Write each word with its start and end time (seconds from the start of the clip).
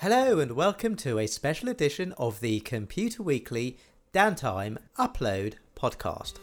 Hello 0.00 0.40
and 0.40 0.52
welcome 0.52 0.94
to 0.96 1.18
a 1.18 1.26
special 1.26 1.70
edition 1.70 2.12
of 2.18 2.40
the 2.40 2.60
Computer 2.60 3.22
Weekly 3.22 3.78
Downtime 4.12 4.76
Upload 4.98 5.54
podcast. 5.74 6.34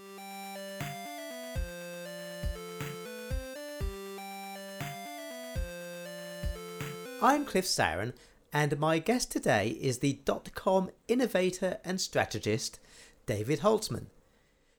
I'm 7.22 7.46
Cliff 7.46 7.66
Saran, 7.66 8.14
and 8.52 8.80
my 8.80 8.98
guest 8.98 9.32
today 9.32 9.78
is 9.80 10.00
the 10.00 10.14
dot-com 10.26 10.90
innovator 11.08 11.78
and 11.86 12.02
strategist 12.02 12.80
David 13.28 13.60
Holtzman, 13.60 14.08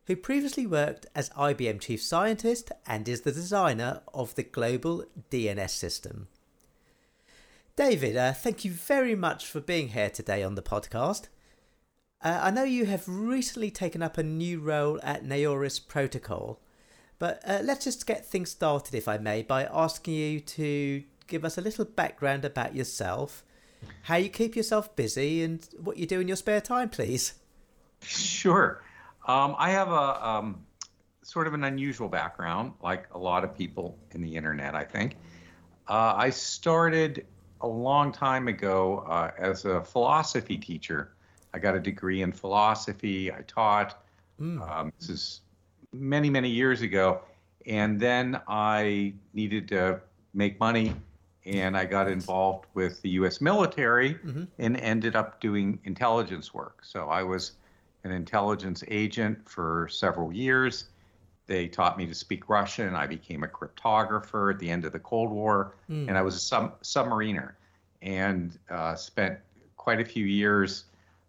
who 0.07 0.17
previously 0.17 0.67
worked 0.67 1.07
as 1.15 1.31
IBM 1.31 1.81
chief 1.81 2.03
scientist 2.03 2.73
and 2.89 3.09
is 3.09 3.21
the 3.21 3.31
designer 3.31 4.01
of 4.13 4.35
the 4.35 4.43
global 4.43 5.05
DNS 5.31 5.71
system. 5.71 6.27
David, 7.77 8.17
uh, 8.17 8.33
thank 8.33 8.65
you 8.65 8.71
very 8.71 9.17
much 9.17 9.47
for 9.47 9.61
being 9.61 9.89
here 9.89 10.09
today 10.09 10.45
on 10.45 10.55
the 10.55 10.63
podcast. 10.63 11.27
Uh, 12.23 12.39
I 12.45 12.53
know 12.53 12.63
you 12.63 12.87
have 12.87 13.09
recently 13.09 13.73
taken 13.73 14.01
up 14.01 14.17
a 14.17 14.23
new 14.23 14.61
role 14.61 15.01
at 15.03 15.25
Naoris 15.25 15.81
Protocol, 15.81 16.61
but 17.19 17.43
uh, 17.45 17.63
let's 17.65 17.83
just 17.83 18.07
get 18.07 18.25
things 18.25 18.53
started, 18.53 18.95
if 18.95 19.09
I 19.09 19.19
may, 19.19 19.43
by 19.43 19.65
asking 19.65 20.15
you 20.15 20.39
to 20.39 21.03
give 21.27 21.45
us 21.45 21.59
a 21.59 21.61
little 21.61 21.85
background 21.85 22.45
about 22.45 22.77
yourself, 22.77 23.43
how 24.03 24.17
you 24.17 24.29
keep 24.29 24.55
yourself 24.55 24.95
busy, 24.95 25.43
and 25.43 25.69
what 25.81 25.97
you 25.97 26.07
do 26.07 26.21
in 26.21 26.29
your 26.29 26.37
spare 26.37 26.61
time, 26.61 26.91
please. 26.91 27.35
Sure. 28.03 28.85
Um, 29.27 29.57
I 29.59 29.71
have 29.71 29.89
a 29.89 30.25
um, 30.29 30.65
sort 31.23 31.49
of 31.49 31.55
an 31.55 31.65
unusual 31.65 32.09
background, 32.09 32.75
like 32.85 33.09
a 33.13 33.19
lot 33.19 33.43
of 33.43 33.53
people 33.59 33.99
in 34.13 34.21
the 34.23 34.37
internet, 34.37 34.77
I 34.77 34.85
think. 34.85 35.17
Uh, 35.89 36.15
I 36.17 36.31
started 36.31 37.27
a 37.65 37.67
long 37.67 38.13
time 38.13 38.47
ago 38.47 39.05
uh, 39.09 39.31
as 39.39 39.65
a 39.65 39.83
philosophy 39.83 40.59
teacher. 40.59 41.15
I 41.55 41.59
got 41.59 41.75
a 41.75 41.81
degree 41.81 42.21
in 42.21 42.31
philosophy. 42.31 43.33
I 43.33 43.41
taught. 43.47 44.05
Mm. 44.41 44.69
Um, 44.69 44.93
this 44.99 45.09
is 45.09 45.41
many, 45.93 46.29
many 46.29 46.51
years 46.51 46.83
ago. 46.83 47.23
And 47.67 47.99
then 47.99 48.41
I 48.47 49.15
needed 49.33 49.69
to 49.69 50.01
make 50.35 50.61
money 50.61 50.95
and 51.47 51.77
I 51.77 51.87
got 51.87 52.09
involved 52.09 52.67
with 52.75 53.01
the 53.03 53.11
US 53.11 53.41
military 53.41 54.15
mm-hmm. 54.15 54.45
and 54.59 54.77
ended 54.77 55.17
up 55.17 55.41
doing 55.41 55.79
intelligence 55.85 56.53
work. 56.53 56.85
So 56.85 57.09
I 57.09 57.23
was 57.23 57.53
an 58.05 58.13
intelligence 58.13 58.85
agent 58.89 59.49
for 59.49 59.89
several 59.91 60.33
years. 60.33 60.89
They 61.47 61.69
taught 61.69 61.99
me 61.99 62.07
to 62.07 62.15
speak 62.15 62.49
Russian. 62.49 62.95
I 62.95 63.07
became 63.07 63.45
a 63.45 63.49
cryptographer 63.49 64.53
at 64.53 64.59
the 64.59 64.71
end 64.71 64.85
of 64.85 64.93
the 64.93 64.99
Cold 64.99 65.31
War, 65.31 65.75
mm. 65.91 66.09
and 66.09 66.17
I 66.17 66.23
was 66.23 66.37
a 66.37 66.41
sub- 66.41 66.81
submariner 66.83 67.53
and 68.01 68.59
uh, 68.71 68.95
spent 68.95 69.39
quite 69.77 70.01
a 70.01 70.05
few 70.05 70.25
years 70.25 70.85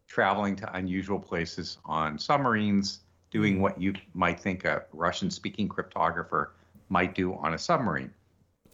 traveling 0.08 0.56
to 0.56 0.76
unusual 0.76 1.20
places 1.20 1.78
on 1.86 2.18
submarines, 2.18 3.00
doing 3.32 3.56
hmm. 3.56 3.62
what 3.62 3.82
you 3.82 3.94
might 4.14 4.40
think 4.40 4.66
a 4.66 4.84
Russian 4.94 5.30
speaking 5.32 5.68
cryptographer 5.68 6.50
might 6.90 7.16
do 7.16 7.34
on 7.34 7.54
a 7.54 7.58
submarine. 7.58 8.14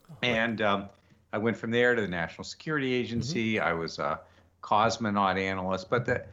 Oh, 0.10 0.16
and 0.22 0.62
um, 0.62 0.90
I 1.34 1.38
went 1.38 1.58
from 1.58 1.72
there 1.72 1.96
to 1.96 2.02
the 2.02 2.08
National 2.08 2.44
Security 2.44 2.94
Agency. 2.94 3.56
Mm-hmm. 3.56 3.68
I 3.68 3.74
was 3.74 3.98
a 4.00 4.20
cosmonaut 4.62 5.40
analyst. 5.40 5.90
But 5.90 6.06
the, 6.06 6.26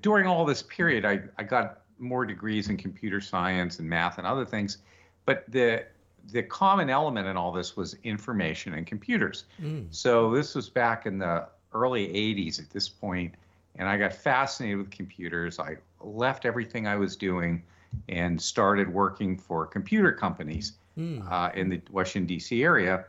during 0.00 0.26
all 0.26 0.44
this 0.44 0.62
period, 0.62 1.04
I, 1.04 1.22
I 1.38 1.42
got 1.42 1.80
more 1.98 2.24
degrees 2.26 2.68
in 2.68 2.76
computer 2.76 3.20
science 3.20 3.78
and 3.78 3.88
math 3.88 4.18
and 4.18 4.26
other 4.26 4.44
things. 4.44 4.78
But 5.24 5.44
the 5.48 5.84
the 6.32 6.42
common 6.42 6.90
element 6.90 7.28
in 7.28 7.36
all 7.36 7.52
this 7.52 7.76
was 7.76 7.96
information 8.02 8.74
and 8.74 8.86
computers. 8.86 9.44
Mm. 9.62 9.86
So 9.90 10.34
this 10.34 10.54
was 10.56 10.68
back 10.68 11.06
in 11.06 11.18
the 11.18 11.46
early 11.72 12.08
80s 12.08 12.58
at 12.58 12.68
this 12.70 12.88
point, 12.88 13.34
and 13.76 13.88
I 13.88 13.96
got 13.96 14.12
fascinated 14.12 14.78
with 14.78 14.90
computers. 14.90 15.60
I 15.60 15.76
left 16.00 16.44
everything 16.44 16.86
I 16.86 16.96
was 16.96 17.14
doing 17.16 17.62
and 18.08 18.40
started 18.40 18.92
working 18.92 19.38
for 19.38 19.66
computer 19.66 20.12
companies 20.12 20.72
mm. 20.98 21.24
uh, 21.30 21.50
in 21.54 21.68
the 21.68 21.80
Washington 21.90 22.26
D.C. 22.26 22.62
area. 22.62 23.04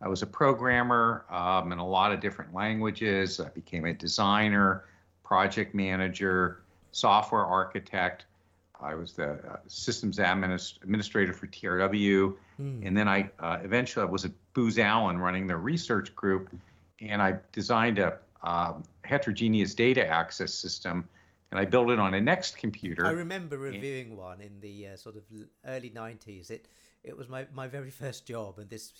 I 0.00 0.08
was 0.08 0.22
a 0.22 0.26
programmer 0.26 1.24
um, 1.30 1.72
in 1.72 1.78
a 1.78 1.86
lot 1.86 2.12
of 2.12 2.20
different 2.20 2.52
languages. 2.52 3.40
I 3.40 3.48
became 3.50 3.84
a 3.86 3.94
designer, 3.94 4.84
project 5.22 5.74
manager, 5.74 6.62
software 6.92 7.44
architect. 7.44 8.26
I 8.84 8.94
was 8.94 9.12
the 9.12 9.32
uh, 9.32 9.56
systems 9.66 10.18
administ- 10.18 10.82
administrator 10.82 11.32
for 11.32 11.46
TRW. 11.46 12.34
Mm. 12.60 12.86
And 12.86 12.96
then 12.96 13.08
I 13.08 13.30
uh, 13.40 13.58
eventually 13.62 14.06
I 14.06 14.10
was 14.10 14.24
at 14.24 14.32
Booz 14.52 14.78
Allen 14.78 15.18
running 15.18 15.46
their 15.46 15.58
research 15.58 16.14
group. 16.14 16.50
And 17.00 17.22
I 17.22 17.36
designed 17.52 17.98
a 17.98 18.18
uh, 18.42 18.74
heterogeneous 19.04 19.74
data 19.74 20.06
access 20.06 20.52
system. 20.52 21.08
And 21.50 21.60
I 21.60 21.64
built 21.64 21.90
it 21.90 21.98
on 21.98 22.14
a 22.14 22.20
Next 22.20 22.58
computer. 22.58 23.06
I 23.06 23.12
remember 23.12 23.56
reviewing 23.56 24.10
and, 24.10 24.18
one 24.18 24.40
in 24.40 24.60
the 24.60 24.88
uh, 24.88 24.96
sort 24.96 25.16
of 25.16 25.22
early 25.66 25.90
90s. 25.90 26.50
It, 26.50 26.68
it 27.02 27.16
was 27.16 27.28
my, 27.28 27.46
my 27.54 27.68
very 27.68 27.90
first 27.90 28.26
job. 28.26 28.58
And 28.58 28.68
this 28.68 28.92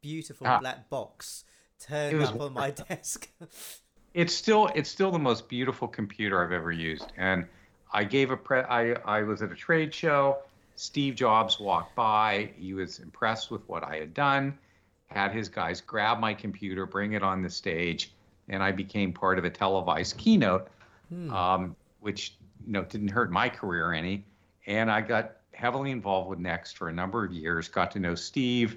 beautiful 0.00 0.46
ah. 0.46 0.58
black 0.58 0.88
box 0.88 1.44
turned 1.78 2.18
was, 2.18 2.30
up 2.30 2.40
on 2.40 2.52
my 2.52 2.70
desk. 2.88 3.30
it's 4.14 4.34
still 4.34 4.70
it's 4.74 4.90
still 4.90 5.10
the 5.10 5.18
most 5.18 5.48
beautiful 5.48 5.86
computer 5.86 6.42
I've 6.42 6.52
ever 6.52 6.72
used. 6.72 7.12
And 7.16 7.46
I 7.92 8.04
gave 8.04 8.30
a 8.30 8.36
pre 8.36 8.60
I, 8.60 8.92
I 9.04 9.22
was 9.22 9.42
at 9.42 9.50
a 9.50 9.54
trade 9.54 9.92
show. 9.92 10.38
Steve 10.76 11.16
Jobs 11.16 11.58
walked 11.58 11.96
by. 11.96 12.50
He 12.56 12.74
was 12.74 13.00
impressed 13.00 13.50
with 13.50 13.68
what 13.68 13.82
I 13.82 13.96
had 13.96 14.14
done. 14.14 14.56
Had 15.08 15.32
his 15.32 15.48
guys 15.48 15.80
grab 15.80 16.20
my 16.20 16.34
computer, 16.34 16.86
bring 16.86 17.14
it 17.14 17.22
on 17.22 17.42
the 17.42 17.50
stage, 17.50 18.12
and 18.48 18.62
I 18.62 18.72
became 18.72 19.12
part 19.12 19.38
of 19.38 19.44
a 19.44 19.50
televised 19.50 20.18
keynote, 20.18 20.68
hmm. 21.08 21.32
um, 21.32 21.76
which 22.00 22.34
you 22.66 22.72
know 22.72 22.84
didn't 22.84 23.08
hurt 23.08 23.32
my 23.32 23.48
career 23.48 23.92
any. 23.92 24.24
And 24.66 24.90
I 24.90 25.00
got 25.00 25.36
heavily 25.52 25.90
involved 25.90 26.28
with 26.28 26.38
Next 26.38 26.76
for 26.76 26.88
a 26.88 26.92
number 26.92 27.24
of 27.24 27.32
years. 27.32 27.68
Got 27.68 27.90
to 27.92 27.98
know 27.98 28.14
Steve 28.14 28.76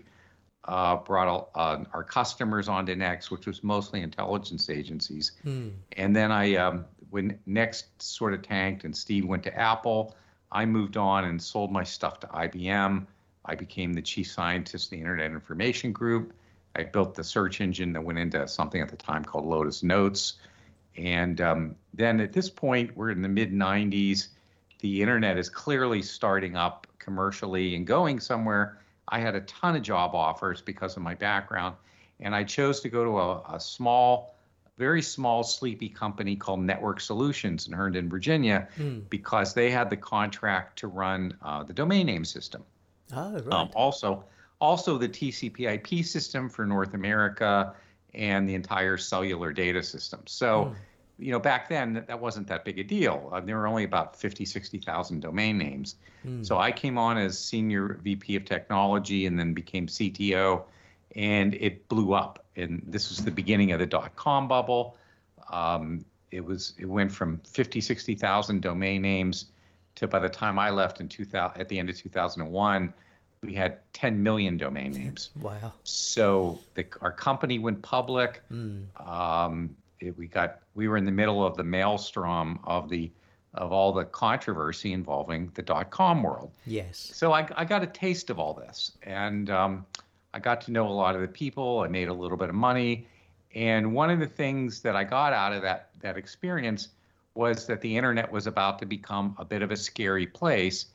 uh, 0.66 0.98
brought 0.98 1.50
uh, 1.56 1.84
our 1.94 2.04
customers 2.04 2.68
onto 2.68 2.96
Next, 2.96 3.32
which 3.32 3.46
was 3.46 3.64
mostly 3.64 4.02
intelligence 4.02 4.70
agencies. 4.70 5.34
Hmm. 5.44 5.70
And 5.98 6.16
then 6.16 6.32
I, 6.32 6.56
um, 6.56 6.86
when 7.12 7.38
Next 7.46 8.02
sort 8.02 8.34
of 8.34 8.42
tanked 8.42 8.84
and 8.84 8.96
Steve 8.96 9.26
went 9.26 9.44
to 9.44 9.56
Apple, 9.58 10.16
I 10.52 10.66
moved 10.66 10.98
on 10.98 11.26
and 11.26 11.42
sold 11.42 11.72
my 11.72 11.84
stuff 11.84 12.20
to 12.22 12.28
IBM. 12.28 13.06
I 13.46 13.56
became 13.56 13.94
the 13.94 14.02
chief 14.02 14.28
scientist 14.28 14.88
of 14.88 14.90
the 14.92 14.98
Internet 14.98 15.32
Information 15.32 15.92
Group. 15.92 16.34
I 16.76 16.84
built 16.84 17.16
the 17.16 17.24
search 17.24 17.62
engine 17.62 17.94
that 17.94 18.04
went 18.04 18.18
into 18.18 18.48
something 18.48 18.82
at 18.82 18.90
the 18.90 18.98
time 18.98 19.24
called 19.24 19.46
Lotus 19.46 19.84
Notes. 19.84 20.34
And 20.98 21.40
um, 21.40 21.76
then 21.94 22.20
at 22.20 22.34
this 22.34 22.50
point, 22.50 22.96
we're 22.98 23.12
in 23.12 23.22
the 23.22 23.30
mid 23.30 23.52
90s. 23.52 24.30
The 24.80 25.02
internet 25.02 25.38
is 25.38 25.50
clearly 25.50 26.02
starting 26.02 26.56
up 26.56 26.88
commercially 26.98 27.76
and 27.76 27.86
going 27.86 28.20
somewhere 28.20 28.82
I 29.12 29.20
had 29.20 29.36
a 29.36 29.42
ton 29.42 29.76
of 29.76 29.82
job 29.82 30.16
offers 30.16 30.62
because 30.62 30.96
of 30.96 31.04
my 31.04 31.16
background, 31.16 31.76
and 32.22 32.34
I 32.34 32.46
chose 32.46 32.80
to 32.82 32.90
go 32.90 33.04
to 33.04 33.20
a, 33.20 33.56
a 33.56 33.60
small, 33.60 34.36
very 34.78 35.02
small, 35.02 35.44
sleepy 35.44 35.90
company 35.90 36.36
called 36.36 36.62
Network 36.62 37.00
Solutions 37.00 37.68
in 37.68 37.74
Herndon, 37.74 38.10
Virginia, 38.10 38.68
mm. 38.78 39.08
because 39.10 39.54
they 39.54 39.70
had 39.70 39.90
the 39.90 39.98
contract 39.98 40.80
to 40.80 40.88
run 40.88 41.38
uh, 41.42 41.64
the 41.64 41.74
domain 41.74 42.08
name 42.08 42.26
system. 42.26 42.64
Oh, 43.14 43.34
right. 43.34 43.48
Um, 43.52 43.70
also, 43.76 44.24
also 44.60 44.98
the 44.98 45.10
TCP/IP 45.10 46.06
system 46.06 46.50
for 46.50 46.66
North 46.66 46.94
America 46.94 47.74
and 48.14 48.48
the 48.48 48.56
entire 48.56 48.98
cellular 48.98 49.54
data 49.54 49.84
system. 49.84 50.22
So. 50.26 50.66
Mm 50.66 50.76
you 51.22 51.32
know, 51.32 51.40
back 51.40 51.70
then 51.70 52.04
that 52.08 52.20
wasn't 52.20 52.48
that 52.48 52.66
big 52.66 52.80
a 52.80 52.84
deal. 52.84 53.30
Uh, 53.32 53.40
there 53.40 53.56
were 53.58 53.68
only 53.68 53.84
about 53.84 54.16
50, 54.16 54.44
60,000 54.44 55.20
domain 55.20 55.58
names. 55.58 55.96
Mm. 56.26 56.46
So 56.46 56.58
I 56.58 56.72
came 56.72 56.98
on 56.98 57.18
as 57.18 57.38
senior 57.38 58.00
VP 58.04 58.36
of 58.36 58.46
technology 58.46 59.28
and 59.28 59.38
then 59.38 59.54
became 59.54 59.86
CTO, 59.86 60.64
and 61.16 61.54
it 61.56 61.88
blew 61.88 62.14
up. 62.14 62.46
And 62.56 62.84
this 62.86 63.10
was 63.10 63.24
the 63.24 63.32
beginning 63.32 63.72
of 63.72 63.80
the 63.80 63.86
dot 63.86 64.16
com 64.16 64.48
bubble. 64.48 64.98
Um, 65.50 66.06
it 66.32 66.44
was 66.44 66.74
it 66.78 66.86
went 66.86 67.12
from 67.12 67.42
50, 67.46 67.82
60,000 67.82 68.62
domain 68.62 69.02
names 69.02 69.46
to 69.96 70.08
by 70.08 70.20
the 70.20 70.30
time 70.30 70.58
I 70.58 70.70
left 70.70 71.00
in 71.00 71.10
2000 71.10 71.60
at 71.60 71.70
the 71.70 71.78
end 71.80 71.90
of 71.90 71.98
2001, 71.98 72.94
we 73.44 73.54
had 73.54 73.80
10 73.94 74.22
million 74.22 74.58
domain 74.58 74.92
names. 74.92 75.32
Wow. 75.40 75.74
So 75.84 76.60
the, 76.76 76.86
our 77.02 77.12
company 77.12 77.60
went 77.60 77.82
public. 77.82 78.42
Mm. 78.52 78.86
Um, 79.06 79.76
it, 80.00 80.18
we 80.18 80.28
got 80.28 80.60
we 80.76 80.88
were 80.88 80.98
in 80.98 81.06
the 81.06 81.12
middle 81.12 81.46
of 81.46 81.58
the 81.58 81.64
maelstrom 81.64 82.60
of 82.64 82.90
the 82.90 83.12
of 83.54 83.74
all 83.74 83.92
the 83.92 84.06
controversy 84.06 84.94
involving 84.94 85.52
the 85.56 85.62
dot 85.62 85.90
com 85.90 86.24
world. 86.24 86.52
Yes. 86.66 87.12
So 87.14 87.34
I, 87.34 87.48
I 87.56 87.66
got 87.66 87.84
a 87.84 87.88
taste 87.88 88.30
of 88.30 88.40
all 88.40 88.54
this, 88.54 88.94
and 89.04 89.50
um, 89.50 89.86
I 90.34 90.40
got 90.40 90.62
to 90.62 90.72
know 90.72 90.88
a 90.88 90.94
lot 90.94 91.16
of 91.16 91.22
the 91.22 91.28
people. 91.28 91.82
I 91.82 91.88
made 91.88 92.08
a 92.08 92.14
little 92.14 92.38
bit 92.38 92.50
of 92.50 92.56
money, 92.56 93.08
and 93.54 93.94
one 93.94 94.10
of 94.10 94.20
the 94.20 94.28
things 94.28 94.82
that 94.82 94.96
I 94.96 95.04
got 95.04 95.34
out 95.34 95.54
of 95.54 95.62
that 95.62 95.90
that 96.00 96.18
experience 96.18 96.90
was 97.34 97.66
that 97.68 97.82
the 97.82 97.96
internet 97.96 98.32
was 98.32 98.48
about 98.48 98.80
to 98.80 98.86
become 98.86 99.36
a 99.38 99.46
bit 99.46 99.62
of 99.62 99.72
a 99.72 99.78
scary 99.78 100.28
place, 100.28 100.88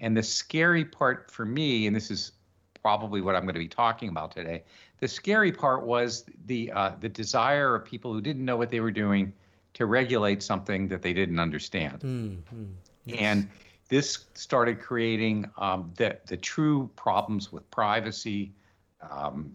and 0.00 0.16
the 0.16 0.22
scary 0.22 0.84
part 0.84 1.30
for 1.30 1.44
me, 1.44 1.86
and 1.86 1.94
this 1.94 2.10
is 2.10 2.32
probably 2.82 3.20
what 3.20 3.34
I'm 3.34 3.42
going 3.42 3.54
to 3.54 3.60
be 3.60 3.68
talking 3.68 4.08
about 4.08 4.32
today. 4.32 4.64
The 4.98 5.08
scary 5.08 5.52
part 5.52 5.84
was 5.84 6.24
the 6.46 6.70
uh, 6.72 6.92
the 7.00 7.08
desire 7.08 7.74
of 7.74 7.84
people 7.84 8.12
who 8.12 8.20
didn't 8.20 8.44
know 8.44 8.56
what 8.56 8.70
they 8.70 8.80
were 8.80 8.90
doing 8.90 9.32
to 9.74 9.86
regulate 9.86 10.42
something 10.42 10.88
that 10.88 11.02
they 11.02 11.12
didn't 11.12 11.38
understand. 11.38 12.00
Mm-hmm. 12.00 12.64
Yes. 13.04 13.18
And 13.20 13.48
this 13.88 14.26
started 14.34 14.80
creating 14.80 15.50
um, 15.56 15.92
the 15.96 16.18
the 16.26 16.36
true 16.36 16.90
problems 16.96 17.52
with 17.52 17.68
privacy, 17.70 18.52
um, 19.10 19.52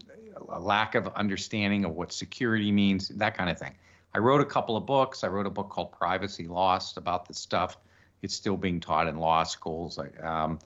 a 0.48 0.60
lack 0.60 0.94
of 0.94 1.08
understanding 1.08 1.84
of 1.84 1.92
what 1.92 2.12
security 2.12 2.72
means, 2.72 3.08
that 3.08 3.36
kind 3.36 3.50
of 3.50 3.58
thing. 3.58 3.74
I 4.14 4.18
wrote 4.18 4.40
a 4.40 4.44
couple 4.44 4.76
of 4.76 4.86
books. 4.86 5.24
I 5.24 5.28
wrote 5.28 5.46
a 5.46 5.50
book 5.50 5.68
called 5.68 5.92
Privacy 5.92 6.46
Lost 6.46 6.96
about 6.96 7.26
this 7.26 7.38
stuff. 7.38 7.76
It's 8.22 8.34
still 8.34 8.56
being 8.56 8.80
taught 8.80 9.06
in 9.06 9.16
law 9.16 9.44
schools. 9.44 9.98
I, 9.98 10.26
um, 10.26 10.58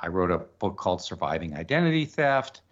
I 0.00 0.08
wrote 0.08 0.30
a 0.30 0.38
book 0.38 0.76
called 0.76 1.02
Surviving 1.02 1.54
Identity 1.54 2.04
Theft. 2.04 2.62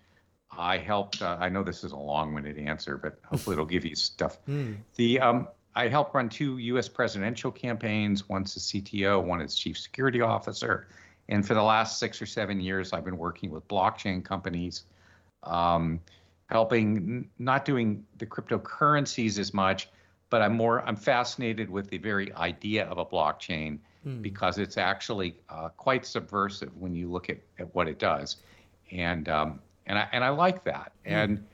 I 0.50 0.78
helped. 0.78 1.22
Uh, 1.22 1.36
I 1.38 1.48
know 1.48 1.62
this 1.62 1.84
is 1.84 1.92
a 1.92 1.96
long-winded 1.96 2.58
answer, 2.58 2.96
but 2.96 3.18
hopefully 3.24 3.54
it'll 3.54 3.66
give 3.66 3.84
you 3.84 3.94
stuff. 3.94 4.38
Mm. 4.48 4.76
The 4.94 5.20
um, 5.20 5.48
I 5.74 5.88
helped 5.88 6.14
run 6.14 6.30
two 6.30 6.56
U.S. 6.58 6.88
presidential 6.88 7.50
campaigns. 7.50 8.28
One's 8.28 8.56
as 8.56 8.62
CTO, 8.64 9.22
one 9.22 9.42
as 9.42 9.54
Chief 9.54 9.78
Security 9.78 10.22
Officer. 10.22 10.88
And 11.28 11.46
for 11.46 11.52
the 11.52 11.62
last 11.62 11.98
six 11.98 12.22
or 12.22 12.26
seven 12.26 12.60
years, 12.60 12.92
I've 12.92 13.04
been 13.04 13.18
working 13.18 13.50
with 13.50 13.66
blockchain 13.68 14.24
companies, 14.24 14.84
um, 15.46 16.00
helping 16.50 17.28
not 17.38 17.64
doing 17.64 18.04
the 18.18 18.26
cryptocurrencies 18.26 19.38
as 19.38 19.52
much, 19.52 19.88
but 20.30 20.42
I'm 20.42 20.56
more 20.56 20.86
I'm 20.86 20.96
fascinated 20.96 21.70
with 21.70 21.88
the 21.88 21.98
very 21.98 22.32
idea 22.34 22.86
of 22.86 22.98
a 22.98 23.04
blockchain 23.04 23.78
mm. 24.06 24.22
because 24.22 24.58
it's 24.58 24.76
actually 24.76 25.36
uh, 25.48 25.68
quite 25.70 26.06
subversive 26.06 26.76
when 26.76 26.94
you 26.94 27.10
look 27.10 27.30
at, 27.30 27.38
at 27.58 27.74
what 27.74 27.88
it 27.88 27.98
does, 27.98 28.36
and 28.90 29.28
um, 29.28 29.60
and 29.86 29.98
I 29.98 30.08
and 30.12 30.24
I 30.24 30.30
like 30.30 30.64
that. 30.64 30.92
Mm. 31.06 31.10
And 31.10 31.44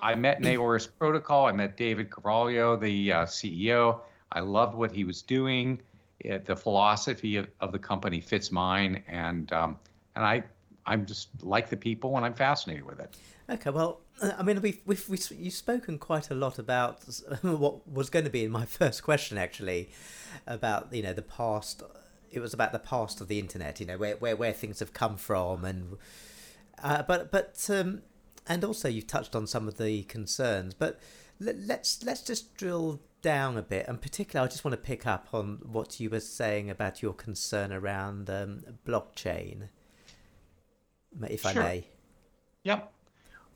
I 0.00 0.14
met 0.14 0.40
Naoris 0.42 0.86
Protocol. 0.86 1.46
I 1.46 1.52
met 1.52 1.76
David 1.76 2.10
Carvalho, 2.10 2.76
the 2.76 3.12
uh, 3.12 3.24
CEO. 3.24 4.00
I 4.32 4.40
loved 4.40 4.76
what 4.76 4.92
he 4.92 5.04
was 5.04 5.22
doing. 5.22 5.80
It, 6.20 6.44
the 6.44 6.56
philosophy 6.56 7.36
of, 7.36 7.48
of, 7.60 7.70
the 7.70 7.78
company 7.78 8.20
fits 8.20 8.50
mine, 8.50 9.04
and 9.06 9.52
um, 9.52 9.78
and 10.16 10.24
I 10.24 10.42
I'm 10.88 11.06
just 11.06 11.28
like 11.42 11.68
the 11.68 11.76
people, 11.76 12.16
and 12.16 12.24
I'm 12.24 12.34
fascinated 12.34 12.84
with 12.84 12.98
it. 12.98 13.16
Okay, 13.50 13.70
well, 13.70 14.00
I 14.20 14.42
mean, 14.42 14.60
we've, 14.60 14.80
we've, 14.84 15.08
we've 15.08 15.30
you've 15.30 15.54
spoken 15.54 15.98
quite 15.98 16.30
a 16.30 16.34
lot 16.34 16.58
about 16.58 17.04
what 17.42 17.88
was 17.88 18.10
going 18.10 18.24
to 18.24 18.30
be 18.30 18.44
in 18.44 18.50
my 18.50 18.64
first 18.80 19.02
question, 19.02 19.38
actually, 19.38 19.90
about 20.46 20.92
you 20.92 21.02
know 21.02 21.12
the 21.12 21.22
past. 21.22 21.82
It 22.30 22.40
was 22.40 22.52
about 22.52 22.72
the 22.72 22.78
past 22.78 23.20
of 23.20 23.28
the 23.28 23.38
internet, 23.38 23.80
you 23.80 23.86
know, 23.86 23.98
where 23.98 24.16
where, 24.16 24.36
where 24.36 24.52
things 24.52 24.80
have 24.80 24.92
come 24.92 25.16
from, 25.16 25.64
and 25.64 25.96
uh, 26.82 27.02
but 27.02 27.30
but 27.30 27.64
um, 27.70 28.02
and 28.46 28.64
also 28.64 28.88
you've 28.88 29.06
touched 29.06 29.36
on 29.36 29.46
some 29.46 29.68
of 29.68 29.78
the 29.78 30.02
concerns, 30.04 30.74
but 30.74 31.00
let's 31.38 32.02
let's 32.02 32.22
just 32.22 32.54
drill 32.56 33.00
down 33.22 33.56
a 33.56 33.62
bit, 33.62 33.86
and 33.88 34.00
particularly, 34.00 34.46
I 34.46 34.50
just 34.50 34.64
want 34.64 34.72
to 34.72 34.82
pick 34.82 35.06
up 35.06 35.28
on 35.32 35.60
what 35.64 36.00
you 36.00 36.10
were 36.10 36.20
saying 36.20 36.70
about 36.70 37.02
your 37.02 37.12
concern 37.12 37.72
around 37.72 38.30
um, 38.30 38.62
blockchain, 38.86 39.68
if 41.28 41.42
sure. 41.42 41.50
I 41.50 41.54
may. 41.54 41.86
Yep. 42.64 42.92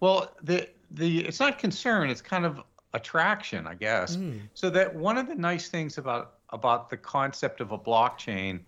Well, 0.00 0.34
the 0.42 0.68
the 0.90 1.20
it's 1.26 1.40
not 1.40 1.58
concern; 1.58 2.10
it's 2.10 2.22
kind 2.22 2.44
of 2.44 2.62
attraction, 2.94 3.66
I 3.66 3.74
guess. 3.74 4.16
Mm. 4.16 4.40
So 4.54 4.70
that 4.70 4.94
one 4.94 5.18
of 5.18 5.28
the 5.28 5.34
nice 5.34 5.68
things 5.68 5.98
about 5.98 6.34
about 6.50 6.90
the 6.90 6.96
concept 6.96 7.60
of 7.60 7.72
a 7.72 7.78
blockchain 7.78 8.60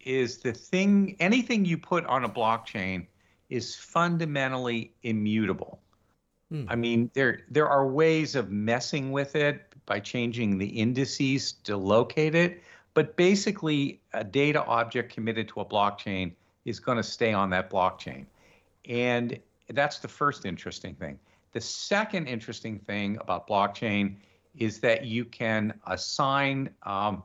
is 0.00 0.38
the 0.38 0.52
thing 0.52 1.16
anything 1.20 1.64
you 1.64 1.78
put 1.78 2.04
on 2.06 2.24
a 2.24 2.28
blockchain 2.28 3.06
is 3.48 3.74
fundamentally 3.74 4.92
immutable. 5.02 5.80
Mm. 6.52 6.66
I 6.68 6.76
mean, 6.76 7.10
there 7.14 7.42
there 7.50 7.68
are 7.68 7.86
ways 7.86 8.34
of 8.34 8.50
messing 8.50 9.12
with 9.12 9.36
it 9.36 9.74
by 9.86 10.00
changing 10.00 10.58
the 10.58 10.66
indices 10.66 11.52
to 11.64 11.76
locate 11.76 12.34
it, 12.34 12.62
but 12.94 13.16
basically 13.16 14.00
a 14.12 14.24
data 14.24 14.64
object 14.64 15.12
committed 15.12 15.48
to 15.48 15.60
a 15.60 15.64
blockchain 15.64 16.32
is 16.70 16.80
going 16.80 16.96
to 16.96 17.02
stay 17.02 17.32
on 17.32 17.50
that 17.50 17.68
blockchain. 17.68 18.24
And 18.88 19.38
that's 19.68 19.98
the 19.98 20.08
first 20.08 20.46
interesting 20.46 20.94
thing. 20.94 21.18
The 21.52 21.60
second 21.60 22.28
interesting 22.28 22.78
thing 22.78 23.18
about 23.20 23.46
blockchain 23.46 24.16
is 24.56 24.80
that 24.80 25.04
you 25.04 25.24
can 25.24 25.74
assign 25.86 26.70
um, 26.84 27.22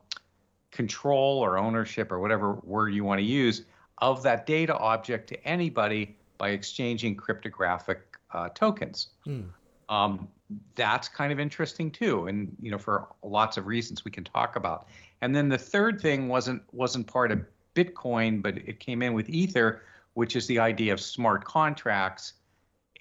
control 0.70 1.38
or 1.38 1.58
ownership 1.58 2.12
or 2.12 2.20
whatever 2.20 2.54
word 2.64 2.92
you 2.92 3.04
want 3.04 3.18
to 3.18 3.24
use 3.24 3.62
of 3.98 4.22
that 4.22 4.46
data 4.46 4.76
object 4.76 5.28
to 5.28 5.46
anybody 5.46 6.16
by 6.38 6.50
exchanging 6.50 7.16
cryptographic 7.16 8.00
uh, 8.32 8.48
tokens. 8.50 9.08
Hmm. 9.24 9.42
Um, 9.88 10.28
that's 10.74 11.08
kind 11.08 11.32
of 11.32 11.40
interesting 11.40 11.90
too, 11.90 12.26
and 12.26 12.54
you 12.60 12.70
know 12.70 12.78
for 12.78 13.08
lots 13.22 13.56
of 13.56 13.66
reasons 13.66 14.04
we 14.04 14.10
can 14.10 14.24
talk 14.24 14.56
about. 14.56 14.86
And 15.22 15.34
then 15.34 15.48
the 15.48 15.58
third 15.58 16.00
thing 16.00 16.28
wasn't 16.28 16.62
wasn't 16.72 17.06
part 17.06 17.32
of 17.32 17.44
Bitcoin, 17.76 18.42
but 18.42 18.56
it 18.56 18.80
came 18.80 19.02
in 19.02 19.12
with 19.12 19.28
Ether, 19.28 19.82
which 20.14 20.34
is 20.34 20.46
the 20.46 20.58
idea 20.58 20.92
of 20.92 21.00
smart 21.00 21.44
contracts. 21.44 22.32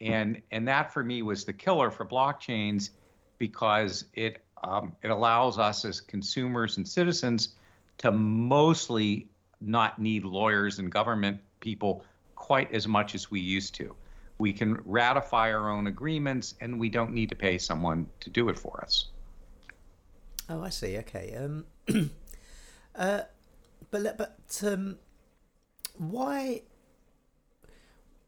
And, 0.01 0.41
and 0.51 0.67
that 0.67 0.93
for 0.93 1.03
me 1.03 1.21
was 1.21 1.45
the 1.45 1.53
killer 1.53 1.89
for 1.89 2.05
blockchains 2.05 2.89
because 3.37 4.05
it, 4.13 4.43
um, 4.63 4.93
it 5.01 5.09
allows 5.09 5.57
us 5.57 5.85
as 5.85 6.01
consumers 6.01 6.75
and 6.77 6.87
citizens 6.87 7.55
to 7.99 8.11
mostly 8.11 9.29
not 9.61 9.97
need 9.97 10.25
lawyers 10.25 10.79
and 10.79 10.91
government 10.91 11.39
people 11.61 12.03
quite 12.35 12.71
as 12.73 12.87
much 12.87 13.15
as 13.15 13.31
we 13.31 13.39
used 13.39 13.73
to. 13.75 13.95
We 14.37 14.51
can 14.51 14.81
ratify 14.83 15.53
our 15.53 15.69
own 15.71 15.87
agreements 15.87 16.55
and 16.59 16.77
we 16.77 16.89
don't 16.89 17.13
need 17.13 17.29
to 17.29 17.35
pay 17.35 17.57
someone 17.57 18.07
to 18.19 18.29
do 18.29 18.49
it 18.49 18.59
for 18.59 18.81
us. 18.83 19.07
Oh, 20.49 20.61
I 20.61 20.69
see. 20.69 20.97
Okay. 20.97 21.35
Um, 21.35 21.65
uh, 22.95 23.21
but 24.03 24.17
but 24.17 24.61
um, 24.63 24.97
why 25.97 26.61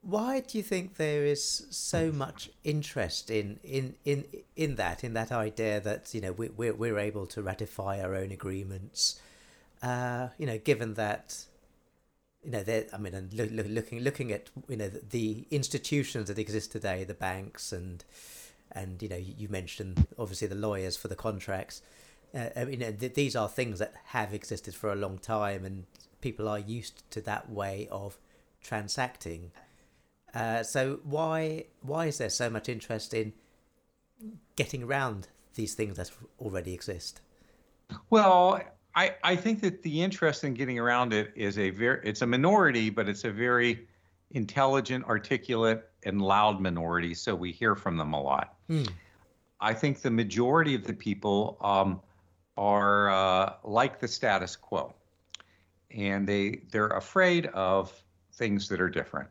why 0.01 0.39
do 0.39 0.57
you 0.57 0.63
think 0.63 0.95
there 0.95 1.25
is 1.25 1.65
so 1.69 2.11
much 2.11 2.49
interest 2.63 3.29
in 3.29 3.59
in 3.63 3.95
in 4.05 4.25
in 4.55 4.75
that 4.75 5.03
in 5.03 5.13
that 5.13 5.31
idea 5.31 5.79
that 5.81 6.13
you 6.13 6.21
know 6.21 6.31
we 6.31 6.49
we're, 6.49 6.73
we're 6.73 6.99
able 6.99 7.25
to 7.27 7.41
ratify 7.41 7.99
our 8.01 8.15
own 8.15 8.31
agreements? 8.31 9.19
Uh 9.81 10.29
you 10.37 10.45
know 10.45 10.57
given 10.57 10.93
that 10.95 11.45
you 12.43 12.51
know 12.51 12.63
i 12.93 12.97
mean 12.97 13.13
and 13.13 13.33
look, 13.33 13.49
look, 13.51 13.67
looking 13.69 13.99
looking 13.99 14.31
at 14.31 14.49
you 14.67 14.77
know 14.77 14.89
the, 14.89 15.01
the 15.09 15.47
institutions 15.51 16.29
that 16.29 16.39
exist 16.39 16.71
today 16.71 17.03
the 17.03 17.13
banks 17.13 17.71
and 17.71 18.03
and 18.71 19.03
you 19.03 19.09
know 19.09 19.17
you 19.17 19.47
mentioned 19.49 20.07
obviously 20.17 20.47
the 20.47 20.55
lawyers 20.55 20.97
for 20.97 21.09
the 21.09 21.15
contracts 21.15 21.81
uh, 22.33 22.49
I 22.55 22.65
mean, 22.65 22.97
th- 22.97 23.13
these 23.13 23.35
are 23.35 23.47
things 23.47 23.79
that 23.79 23.93
have 24.05 24.33
existed 24.33 24.75
for 24.75 24.91
a 24.91 24.95
long 24.95 25.17
time, 25.17 25.65
and 25.65 25.85
people 26.21 26.47
are 26.47 26.59
used 26.59 27.09
to 27.11 27.21
that 27.21 27.49
way 27.49 27.87
of 27.91 28.17
transacting. 28.61 29.51
Uh, 30.33 30.61
so 30.63 30.99
why 31.03 31.65
why 31.81 32.07
is 32.07 32.17
there 32.17 32.29
so 32.29 32.49
much 32.49 32.69
interest 32.69 33.13
in 33.13 33.33
getting 34.55 34.83
around 34.83 35.27
these 35.55 35.73
things 35.73 35.97
that 35.97 36.11
already 36.39 36.73
exist? 36.73 37.21
Well, 38.09 38.61
I, 38.95 39.15
I 39.23 39.35
think 39.35 39.61
that 39.61 39.83
the 39.83 40.01
interest 40.01 40.43
in 40.43 40.53
getting 40.53 40.79
around 40.79 41.13
it 41.13 41.31
is 41.35 41.57
a 41.57 41.69
very 41.69 42.01
it's 42.03 42.21
a 42.21 42.27
minority, 42.27 42.89
but 42.89 43.07
it's 43.07 43.23
a 43.23 43.31
very 43.31 43.87
intelligent, 44.31 45.05
articulate, 45.05 45.89
and 46.03 46.21
loud 46.21 46.59
minority. 46.59 47.13
So 47.13 47.33
we 47.35 47.51
hear 47.51 47.75
from 47.75 47.97
them 47.97 48.13
a 48.13 48.21
lot. 48.21 48.55
Hmm. 48.67 48.83
I 49.59 49.73
think 49.73 50.01
the 50.01 50.11
majority 50.11 50.75
of 50.75 50.83
the 50.83 50.93
people 50.93 51.57
um, 51.61 52.01
are 52.57 53.09
uh, 53.09 53.53
like 53.63 53.99
the 53.99 54.07
status 54.07 54.55
quo, 54.55 54.93
and 55.91 56.27
they 56.27 56.61
they're 56.71 56.87
afraid 56.87 57.47
of 57.47 57.91
things 58.33 58.67
that 58.69 58.81
are 58.81 58.89
different. 58.89 59.29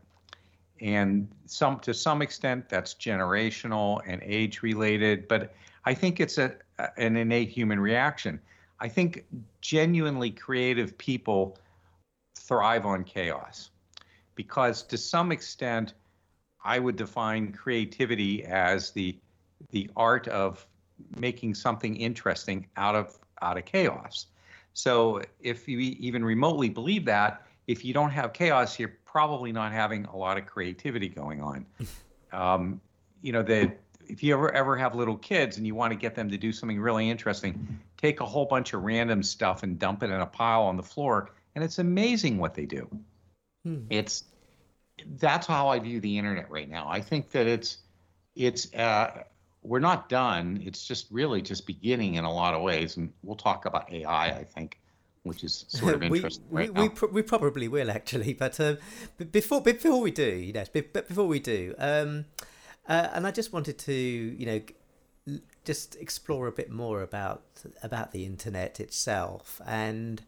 And 0.81 1.29
some 1.47 1.81
to 1.81 1.95
some 1.95 2.23
extent 2.23 2.69
that's 2.69 2.95
generational 2.95 4.01
and 4.07 4.23
age 4.23 4.63
related 4.63 5.27
but 5.27 5.55
i 5.87 5.95
think 5.95 6.21
it's 6.21 6.37
a 6.37 6.55
an 6.99 7.17
innate 7.17 7.49
human 7.49 7.81
reaction. 7.81 8.41
I 8.79 8.89
think 8.89 9.25
genuinely 9.63 10.31
creative 10.31 10.99
people 10.99 11.57
thrive 12.39 12.85
on 12.85 13.05
chaos 13.05 13.71
because 14.35 14.83
to 14.83 14.99
some 14.99 15.33
extent 15.33 15.95
i 16.65 16.79
would 16.79 16.97
define 16.97 17.53
creativity 17.53 18.45
as 18.45 18.91
the 18.91 19.19
the 19.71 19.91
art 19.97 20.29
of 20.29 20.67
making 21.17 21.55
something 21.55 21.97
interesting 21.97 22.67
out 22.77 22.95
of 22.95 23.19
out 23.43 23.59
of 23.59 23.65
chaos 23.65 24.27
so 24.73 25.21
if 25.41 25.69
you 25.69 25.79
even 25.79 26.25
remotely 26.25 26.69
believe 26.69 27.05
that 27.05 27.43
if 27.67 27.85
you 27.85 27.93
don't 27.93 28.11
have 28.11 28.33
chaos 28.33 28.79
you're 28.79 28.97
probably 29.17 29.51
not 29.51 29.73
having 29.73 30.05
a 30.05 30.15
lot 30.15 30.37
of 30.37 30.45
creativity 30.45 31.09
going 31.09 31.41
on. 31.41 31.65
Um, 32.33 32.81
you 33.23 33.33
know, 33.33 33.45
that 33.45 33.79
if 34.09 34.23
you 34.23 34.35
ever 34.35 34.53
ever 34.53 34.77
have 34.77 34.97
little 34.97 35.17
kids 35.17 35.57
and 35.57 35.67
you 35.67 35.77
want 35.77 35.93
to 35.93 35.97
get 35.97 36.17
them 36.17 36.29
to 36.29 36.37
do 36.37 36.53
something 36.53 36.79
really 36.79 37.09
interesting, 37.09 37.79
take 37.97 38.21
a 38.21 38.27
whole 38.27 38.45
bunch 38.45 38.75
of 38.75 38.83
random 38.83 39.23
stuff 39.23 39.63
and 39.63 39.79
dump 39.79 40.03
it 40.03 40.11
in 40.11 40.21
a 40.21 40.27
pile 40.27 40.65
on 40.65 40.77
the 40.77 40.83
floor, 40.83 41.31
and 41.55 41.63
it's 41.65 41.79
amazing 41.79 42.37
what 42.37 42.53
they 42.53 42.67
do. 42.67 42.91
Hmm. 43.65 43.85
It's 43.89 44.25
that's 45.19 45.47
how 45.47 45.69
I 45.69 45.79
view 45.79 46.01
the 46.01 46.19
internet 46.19 46.51
right 46.51 46.69
now. 46.69 46.89
I 46.91 47.01
think 47.01 47.31
that 47.31 47.47
it's 47.47 47.79
it's 48.35 48.75
uh, 48.75 49.23
we're 49.67 49.81
not 49.81 50.09
done. 50.09 50.63
It's 50.65 50.87
just 50.87 51.07
really 51.11 51.43
just 51.43 51.67
beginning 51.67 52.15
in 52.15 52.25
a 52.25 52.33
lot 52.33 52.55
of 52.55 52.63
ways, 52.63 52.97
and 52.97 53.13
we'll 53.23 53.37
talk 53.37 53.67
about 53.67 53.93
AI. 53.93 54.27
I 54.29 54.45
think, 54.45 54.79
which 55.25 55.45
is 55.45 55.65
sort 55.69 55.95
of 55.95 56.03
interesting. 56.03 56.45
we, 56.51 56.63
right 56.63 56.75
we, 56.75 56.83
we, 56.83 56.89
pro- 56.89 57.09
we, 57.11 57.23
probably 57.23 57.69
will 57.69 57.91
actually, 57.91 58.33
but 58.33 58.59
uh, 58.61 58.77
before 59.33 59.61
before 59.61 60.01
we 60.01 60.11
do, 60.11 60.51
yes, 60.55 60.69
but 60.73 60.93
before 60.93 61.27
we 61.27 61.41
do, 61.41 61.75
um, 61.79 62.27
uh, 62.89 63.09
and 63.13 63.27
I 63.27 63.31
just 63.31 63.53
wanted 63.53 63.79
to, 63.81 63.93
you 63.93 64.47
know, 64.47 65.41
just 65.65 65.97
explore 65.97 66.47
a 66.47 66.53
bit 66.53 66.71
more 66.71 67.03
about 67.03 67.43
about 67.83 68.13
the 68.13 68.25
internet 68.25 68.79
itself 68.79 69.61
and 69.67 70.23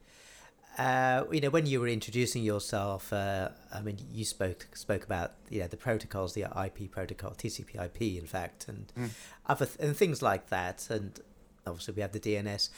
uh, 0.79 1.25
you 1.33 1.41
know, 1.41 1.51
when 1.51 1.67
you 1.67 1.81
were 1.81 1.89
introducing 1.89 2.45
yourself, 2.45 3.13
uh, 3.13 3.49
I 3.75 3.81
mean, 3.81 3.99
you 4.13 4.25
spoke 4.25 4.69
spoke 4.75 5.03
about 5.05 5.33
yeah 5.51 5.67
the 5.67 5.77
protocols, 5.77 6.35
the 6.35 6.43
IP 6.43 6.91
protocol, 6.91 7.33
TCP/IP, 7.33 8.17
in 8.17 8.27
fact, 8.27 8.69
and 8.69 8.93
mm. 8.97 9.11
other 9.47 9.67
th- 9.67 9.79
and 9.81 9.97
things 9.97 10.23
like 10.23 10.51
that, 10.51 10.89
and 10.89 11.19
obviously 11.67 11.95
we 11.95 12.03
have 12.03 12.13
the 12.13 12.21
DNS. 12.21 12.71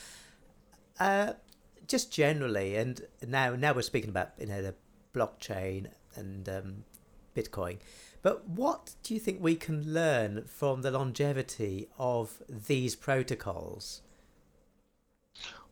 Uh, 0.98 1.34
just 1.86 2.10
generally, 2.10 2.76
and 2.76 3.02
now 3.26 3.54
now 3.54 3.74
we're 3.74 3.82
speaking 3.82 4.10
about 4.10 4.30
you 4.38 4.46
know 4.46 4.62
the 4.62 4.74
blockchain 5.14 5.88
and 6.16 6.48
um, 6.48 6.84
Bitcoin, 7.36 7.80
but 8.22 8.48
what 8.48 8.94
do 9.02 9.12
you 9.12 9.20
think 9.20 9.42
we 9.42 9.56
can 9.56 9.92
learn 9.92 10.44
from 10.46 10.80
the 10.80 10.90
longevity 10.90 11.88
of 11.98 12.42
these 12.48 12.96
protocols? 12.96 14.00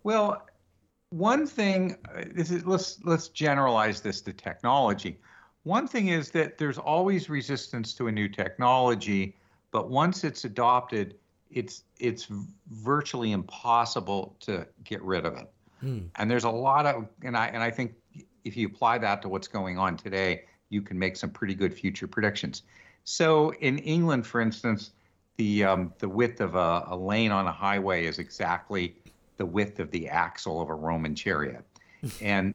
Well, 0.02 0.46
one 1.10 1.46
thing 1.46 1.96
uh, 2.14 2.22
is 2.34 2.66
let's 2.66 3.02
let's 3.04 3.28
generalize 3.28 4.00
this 4.00 4.20
to 4.22 4.32
technology. 4.32 5.18
One 5.64 5.88
thing 5.88 6.08
is 6.08 6.30
that 6.32 6.58
there's 6.58 6.78
always 6.78 7.28
resistance 7.28 7.94
to 7.94 8.06
a 8.08 8.12
new 8.12 8.28
technology, 8.28 9.36
but 9.70 9.90
once 9.90 10.24
it's 10.24 10.44
adopted, 10.44 11.16
it's 11.50 11.84
it's 11.98 12.28
virtually 12.70 13.32
impossible 13.32 14.36
to 14.40 14.66
get 14.84 15.02
rid 15.02 15.24
of 15.24 15.34
it. 15.36 15.50
Hmm. 15.80 16.00
And 16.16 16.30
there's 16.30 16.44
a 16.44 16.50
lot 16.50 16.86
of 16.86 17.08
and 17.22 17.36
I 17.36 17.46
and 17.48 17.62
I 17.62 17.70
think 17.70 17.94
if 18.44 18.56
you 18.56 18.66
apply 18.66 18.98
that 18.98 19.22
to 19.22 19.28
what's 19.28 19.48
going 19.48 19.78
on 19.78 19.96
today, 19.96 20.44
you 20.68 20.82
can 20.82 20.98
make 20.98 21.16
some 21.16 21.30
pretty 21.30 21.54
good 21.54 21.74
future 21.74 22.06
predictions. 22.06 22.62
So 23.04 23.52
in 23.54 23.78
England, 23.78 24.26
for 24.26 24.40
instance, 24.40 24.90
the 25.38 25.64
um, 25.64 25.92
the 25.98 26.08
width 26.08 26.40
of 26.40 26.54
a, 26.54 26.84
a 26.88 26.96
lane 26.96 27.30
on 27.30 27.46
a 27.46 27.52
highway 27.52 28.04
is 28.04 28.18
exactly 28.18 28.96
the 29.38 29.46
width 29.46 29.80
of 29.80 29.90
the 29.90 30.08
axle 30.08 30.60
of 30.60 30.68
a 30.68 30.74
Roman 30.74 31.14
chariot. 31.14 31.64
and 32.20 32.54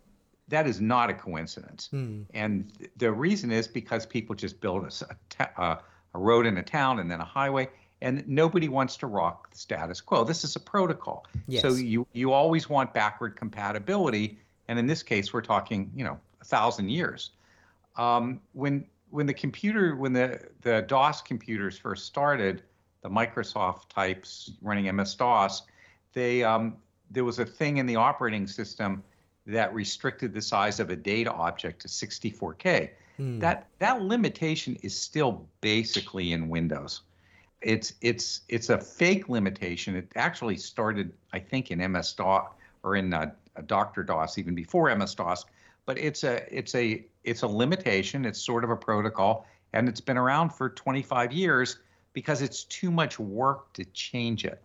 that 0.50 0.68
is 0.68 0.80
not 0.80 1.10
a 1.10 1.14
coincidence. 1.14 1.88
Hmm. 1.90 2.24
And 2.34 2.72
the 2.98 3.12
reason 3.12 3.52
is 3.52 3.68
because 3.68 4.06
people 4.06 4.36
just 4.36 4.62
build 4.62 4.86
a, 4.86 5.18
a, 5.62 5.80
a, 6.14 6.20
road 6.20 6.46
in 6.46 6.58
a 6.58 6.64
town 6.64 7.00
and 7.00 7.10
then 7.10 7.22
a 7.22 7.26
highway, 7.26 7.70
and 8.02 8.28
nobody 8.28 8.68
wants 8.70 8.98
to 8.98 9.08
rock 9.08 9.50
the 9.52 9.58
status 9.58 10.02
quo. 10.02 10.24
This 10.24 10.44
is 10.44 10.56
a 10.56 10.60
protocol. 10.60 11.26
Yes. 11.48 11.64
So 11.64 11.74
you 11.74 12.06
you 12.14 12.34
always 12.34 12.70
want 12.70 12.94
backward 12.94 13.36
compatibility, 13.36 14.38
and 14.68 14.78
in 14.78 14.86
this 14.86 15.02
case, 15.02 15.34
we're 15.34 15.42
talking 15.42 15.92
you 15.96 16.04
know 16.04 16.20
a 16.42 16.46
thousand 16.46 16.90
years. 16.90 17.32
Um, 17.96 18.42
when 18.52 18.86
when 19.10 19.26
the 19.26 19.34
computer 19.34 19.96
when 19.96 20.14
the 20.14 20.40
the 20.62 20.84
DOS 20.88 21.22
computers 21.22 21.78
first 21.78 22.06
started, 22.06 22.64
the 23.02 23.10
Microsoft 23.10 23.90
types 23.90 24.52
running 24.62 24.94
MS 24.94 25.16
DOS, 25.16 25.64
they 26.14 26.44
um, 26.44 26.78
there 27.12 27.24
was 27.24 27.40
a 27.40 27.46
thing 27.46 27.78
in 27.78 27.86
the 27.86 27.96
operating 27.96 28.48
system 28.48 29.04
that 29.46 29.74
restricted 29.74 30.34
the 30.34 30.42
size 30.42 30.80
of 30.80 30.90
a 30.90 30.96
data 30.96 31.32
object 31.32 31.82
to 31.82 31.88
64k. 31.88 32.90
Hmm. 33.18 33.40
That 33.40 33.68
that 33.80 34.02
limitation 34.02 34.78
is 34.82 35.00
still 35.00 35.46
basically 35.62 36.32
in 36.32 36.50
Windows. 36.50 37.02
It's 37.62 37.94
it's 38.02 38.42
it's 38.50 38.70
a 38.70 38.78
fake 38.78 39.30
limitation. 39.30 39.96
It 39.96 40.12
actually 40.16 40.58
started, 40.58 41.14
I 41.32 41.40
think, 41.40 41.72
in 41.72 41.80
MS 41.92 42.14
DOS 42.14 42.48
or 42.84 42.96
in 42.96 43.14
uh, 43.14 43.32
Dr. 43.66 44.04
DOS 44.04 44.38
even 44.38 44.56
before 44.56 44.94
MS 44.96 45.16
DOS. 45.16 45.46
But 45.86 45.98
it's 45.98 46.24
a 46.24 46.46
it's 46.56 46.76
a 46.76 47.06
it's 47.24 47.44
a 47.44 47.48
limitation. 47.48 48.26
It's 48.26 48.42
sort 48.42 48.64
of 48.64 48.70
a 48.70 48.76
protocol, 48.76 49.46
and 49.74 49.88
it's 49.88 50.02
been 50.02 50.18
around 50.18 50.50
for 50.52 50.70
25 50.70 51.32
years 51.32 51.78
because 52.14 52.42
it's 52.42 52.64
too 52.64 52.92
much 52.92 53.20
work 53.20 53.74
to 53.74 53.86
change 53.86 54.46
it. 54.46 54.62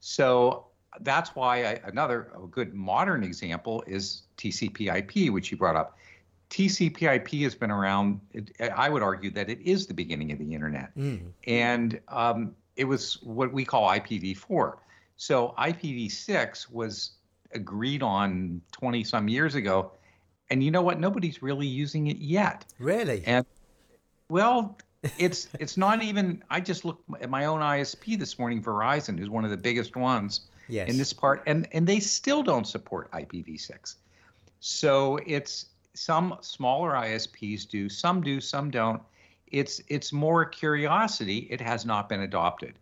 So 0.00 0.66
that's 1.00 1.34
why 1.34 1.64
I, 1.64 1.80
another 1.84 2.30
good 2.50 2.74
modern 2.74 3.22
example 3.22 3.84
is 3.86 4.22
TCP/IP, 4.36 5.32
which 5.32 5.50
you 5.50 5.56
brought 5.56 5.76
up. 5.76 5.98
TCP/IP 6.50 7.42
has 7.42 7.54
been 7.54 7.70
around. 7.70 8.20
It, 8.32 8.52
I 8.74 8.88
would 8.88 9.02
argue 9.02 9.30
that 9.32 9.50
it 9.50 9.60
is 9.60 9.86
the 9.86 9.94
beginning 9.94 10.32
of 10.32 10.38
the 10.38 10.54
internet, 10.54 10.96
mm. 10.96 11.20
and 11.46 12.00
um, 12.08 12.54
it 12.76 12.84
was 12.84 13.22
what 13.22 13.52
we 13.52 13.64
call 13.64 13.88
IPv4. 13.88 14.76
So 15.16 15.54
IPv6 15.58 16.70
was 16.70 17.10
agreed 17.52 18.02
on 18.02 18.62
20 18.72 19.04
some 19.04 19.28
years 19.28 19.56
ago, 19.56 19.92
and 20.48 20.62
you 20.62 20.70
know 20.70 20.82
what? 20.82 20.98
Nobody's 20.98 21.42
really 21.42 21.66
using 21.66 22.06
it 22.06 22.18
yet. 22.18 22.64
Really? 22.78 23.22
And 23.26 23.44
well, 24.30 24.78
it's 25.18 25.48
it's 25.58 25.76
not 25.76 26.02
even. 26.02 26.42
I 26.50 26.60
just 26.60 26.84
looked 26.84 27.04
at 27.20 27.30
my 27.30 27.46
own 27.46 27.60
ISP 27.60 28.18
this 28.18 28.38
morning. 28.38 28.62
Verizon 28.62 29.18
who's 29.18 29.30
one 29.30 29.44
of 29.44 29.50
the 29.50 29.56
biggest 29.56 29.96
ones 29.96 30.42
yes. 30.68 30.88
in 30.88 30.98
this 30.98 31.12
part, 31.12 31.42
and 31.46 31.68
and 31.72 31.86
they 31.86 32.00
still 32.00 32.42
don't 32.42 32.66
support 32.66 33.10
IPv6. 33.12 33.94
So 34.60 35.18
it's 35.26 35.66
some 35.94 36.38
smaller 36.40 36.92
ISPs 36.92 37.68
do, 37.68 37.88
some 37.88 38.22
do, 38.22 38.40
some 38.40 38.70
don't. 38.70 39.02
It's 39.46 39.80
it's 39.88 40.12
more 40.12 40.44
curiosity. 40.44 41.46
It 41.50 41.60
has 41.60 41.86
not 41.86 42.08
been 42.08 42.20
adopted. 42.20 42.74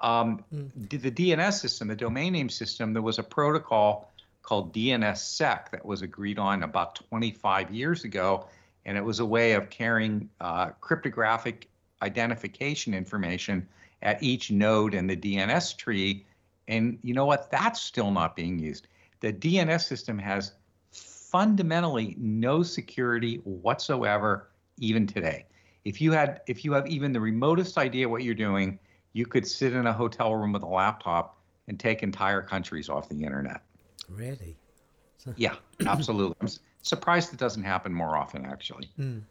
Um, 0.00 0.44
mm. 0.54 0.70
The 0.90 1.10
DNS 1.10 1.54
system, 1.54 1.88
the 1.88 1.96
domain 1.96 2.32
name 2.32 2.48
system, 2.48 2.92
there 2.92 3.02
was 3.02 3.18
a 3.18 3.22
protocol 3.22 4.12
called 4.42 4.72
DNSSEC 4.72 5.70
that 5.70 5.84
was 5.84 6.02
agreed 6.02 6.38
on 6.38 6.62
about 6.62 6.94
25 7.10 7.70
years 7.70 8.04
ago, 8.04 8.46
and 8.88 8.96
it 8.96 9.04
was 9.04 9.20
a 9.20 9.26
way 9.26 9.52
of 9.52 9.68
carrying 9.68 10.30
uh, 10.40 10.70
cryptographic 10.80 11.68
identification 12.00 12.94
information 12.94 13.68
at 14.00 14.22
each 14.22 14.50
node 14.50 14.94
in 14.94 15.06
the 15.06 15.16
DNS 15.16 15.76
tree 15.76 16.24
and 16.68 16.98
you 17.02 17.14
know 17.14 17.26
what? 17.26 17.50
That's 17.50 17.80
still 17.80 18.10
not 18.10 18.34
being 18.34 18.58
used. 18.58 18.88
The 19.20 19.32
DNS 19.32 19.80
system 19.80 20.18
has 20.18 20.52
fundamentally 20.90 22.14
no 22.18 22.62
security 22.62 23.36
whatsoever, 23.44 24.50
even 24.78 25.06
today. 25.06 25.46
If 25.84 26.00
you 26.00 26.12
had, 26.12 26.40
if 26.46 26.64
you 26.64 26.72
have 26.72 26.86
even 26.86 27.12
the 27.12 27.20
remotest 27.20 27.78
idea 27.78 28.08
what 28.08 28.22
you're 28.22 28.34
doing, 28.34 28.78
you 29.12 29.26
could 29.26 29.46
sit 29.46 29.72
in 29.74 29.86
a 29.86 29.92
hotel 29.92 30.34
room 30.34 30.52
with 30.52 30.62
a 30.62 30.66
laptop 30.66 31.38
and 31.66 31.78
take 31.78 32.02
entire 32.02 32.42
countries 32.42 32.88
off 32.88 33.08
the 33.08 33.22
internet. 33.22 33.62
Really? 34.08 34.56
yeah, 35.36 35.56
absolutely. 35.86 36.48
Surprised 36.82 37.32
it 37.32 37.38
doesn't 37.38 37.64
happen 37.64 37.92
more 37.92 38.16
often, 38.16 38.46
actually. 38.46 38.88
Mm. 38.98 39.22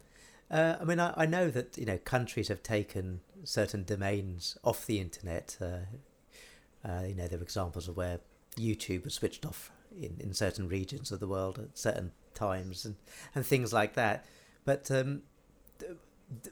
Uh, 0.49 0.75
I 0.79 0.83
mean, 0.83 0.99
I, 0.99 1.13
I, 1.17 1.25
know 1.25 1.49
that 1.49 1.77
you 1.77 1.85
know 1.85 1.97
countries 1.97 2.47
have 2.47 2.63
taken 2.63 3.19
certain 3.43 3.83
domains 3.83 4.57
off 4.63 4.85
the 4.85 4.99
internet. 4.99 5.57
Uh, 5.59 6.87
uh, 6.87 7.03
you 7.07 7.15
know, 7.15 7.27
there 7.27 7.39
are 7.39 7.43
examples 7.43 7.87
of 7.87 7.97
where 7.97 8.19
YouTube 8.55 9.03
was 9.03 9.13
switched 9.13 9.45
off 9.45 9.71
in, 9.95 10.15
in 10.19 10.33
certain 10.33 10.67
regions 10.67 11.11
of 11.11 11.19
the 11.19 11.27
world 11.27 11.59
at 11.59 11.77
certain 11.77 12.11
times 12.33 12.85
and, 12.85 12.95
and 13.35 13.45
things 13.45 13.73
like 13.73 13.95
that. 13.95 14.25
But 14.63 14.89
um, 14.91 15.23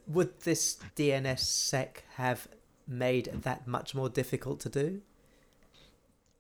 would 0.08 0.40
this 0.42 0.78
DNSSEC 0.96 1.98
have 2.16 2.48
made 2.88 3.26
that 3.44 3.68
much 3.68 3.96
more 3.96 4.10
difficult 4.10 4.60
to 4.62 4.70
do? 4.70 5.02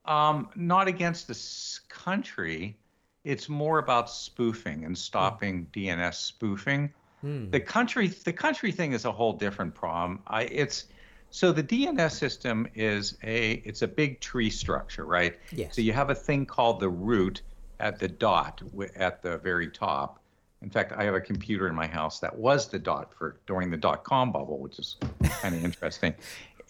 Um, 0.05 0.49
not 0.55 0.87
against 0.87 1.27
this 1.27 1.81
country. 1.89 2.77
It's 3.25 3.49
more 3.49 3.79
about 3.79 4.09
spoofing 4.09 4.85
and 4.85 4.97
stopping 4.97 5.65
mm. 5.65 5.97
DNS 5.97 6.13
spoofing. 6.13 6.93
Mm. 7.23 7.51
The 7.51 7.59
country, 7.59 8.07
the 8.07 8.33
country 8.33 8.71
thing 8.71 8.93
is 8.93 9.03
a 9.03 9.11
whole 9.11 9.33
different 9.33 9.75
problem. 9.75 10.21
I, 10.27 10.43
it's 10.43 10.85
so 11.31 11.51
the 11.51 11.63
DNS 11.63 12.11
system 12.11 12.67
is 12.75 13.17
a 13.23 13.61
it's 13.65 13.81
a 13.81 13.87
big 13.87 14.21
tree 14.21 14.49
structure, 14.49 15.05
right? 15.05 15.37
Yes. 15.51 15.75
So 15.75 15.81
you 15.81 15.91
have 15.91 16.09
a 16.09 16.15
thing 16.15 16.45
called 16.45 16.79
the 16.79 16.87
root 16.87 17.41
at 17.79 17.99
the 17.99 18.07
dot 18.07 18.61
at 18.95 19.21
the 19.21 19.37
very 19.39 19.67
top. 19.67 20.19
In 20.61 20.69
fact, 20.69 20.93
I 20.93 21.03
have 21.03 21.13
a 21.13 21.21
computer 21.21 21.67
in 21.67 21.75
my 21.75 21.87
house 21.87 22.19
that 22.21 22.35
was 22.35 22.69
the 22.69 22.79
dot 22.79 23.13
for 23.13 23.37
during 23.47 23.69
the 23.69 23.77
dot 23.77 24.03
com 24.03 24.31
bubble, 24.31 24.59
which 24.59 24.79
is 24.79 24.95
kind 25.41 25.55
of 25.55 25.65
interesting. 25.65 26.13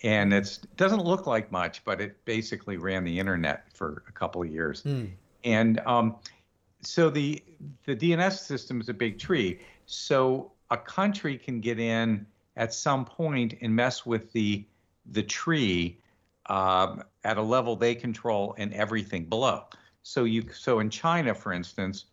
And 0.03 0.33
it 0.33 0.59
doesn't 0.77 1.03
look 1.03 1.27
like 1.27 1.51
much, 1.51 1.83
but 1.85 2.01
it 2.01 2.23
basically 2.25 2.77
ran 2.77 3.03
the 3.03 3.19
internet 3.19 3.71
for 3.73 4.03
a 4.07 4.11
couple 4.11 4.41
of 4.41 4.49
years. 4.49 4.83
Mm. 4.83 5.11
And 5.43 5.79
um, 5.81 6.15
so 6.85 7.09
the 7.09 7.43
the 7.85 7.95
DNS 7.95 8.37
system 8.37 8.81
is 8.81 8.89
a 8.89 8.93
big 8.93 9.19
tree. 9.19 9.59
So 9.85 10.51
a 10.71 10.77
country 10.77 11.37
can 11.37 11.59
get 11.59 11.79
in 11.79 12.25
at 12.57 12.73
some 12.73 13.05
point 13.05 13.55
and 13.61 13.75
mess 13.75 14.05
with 14.05 14.31
the 14.31 14.65
the 15.11 15.23
tree 15.23 15.99
um, 16.47 17.03
at 17.23 17.37
a 17.37 17.41
level 17.41 17.75
they 17.75 17.95
control 17.95 18.55
and 18.57 18.73
everything 18.73 19.25
below. 19.25 19.63
So 20.03 20.23
you 20.23 20.45
so 20.53 20.79
in 20.79 20.89
China, 20.89 21.33
for 21.33 21.53
instance, 21.53 22.05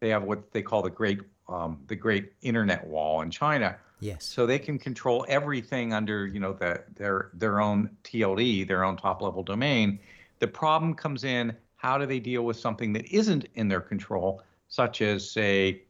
they 0.00 0.08
have 0.08 0.22
what 0.22 0.52
they 0.52 0.62
call 0.62 0.82
the 0.82 0.90
Great 0.90 1.20
um, 1.48 1.80
the 1.88 1.96
great 1.96 2.32
internet 2.42 2.86
wall 2.86 3.22
in 3.22 3.30
China. 3.30 3.76
Yes. 3.98 4.24
So 4.24 4.46
they 4.46 4.58
can 4.58 4.78
control 4.78 5.26
everything 5.28 5.92
under 5.92 6.26
you 6.26 6.40
know 6.40 6.52
the, 6.52 6.82
their 6.96 7.30
their 7.34 7.60
own 7.60 7.90
TLD, 8.04 8.66
their 8.66 8.84
own 8.84 8.96
top 8.96 9.20
level 9.20 9.42
domain. 9.42 9.98
The 10.38 10.46
problem 10.46 10.94
comes 10.94 11.24
in 11.24 11.54
how 11.80 11.96
do 11.96 12.04
they 12.04 12.20
deal 12.20 12.42
with 12.42 12.58
something 12.58 12.92
that 12.92 13.06
isn't 13.06 13.48
in 13.54 13.66
their 13.66 13.80
control, 13.80 14.42
such 14.68 15.00
as 15.00 15.28
say 15.28 15.80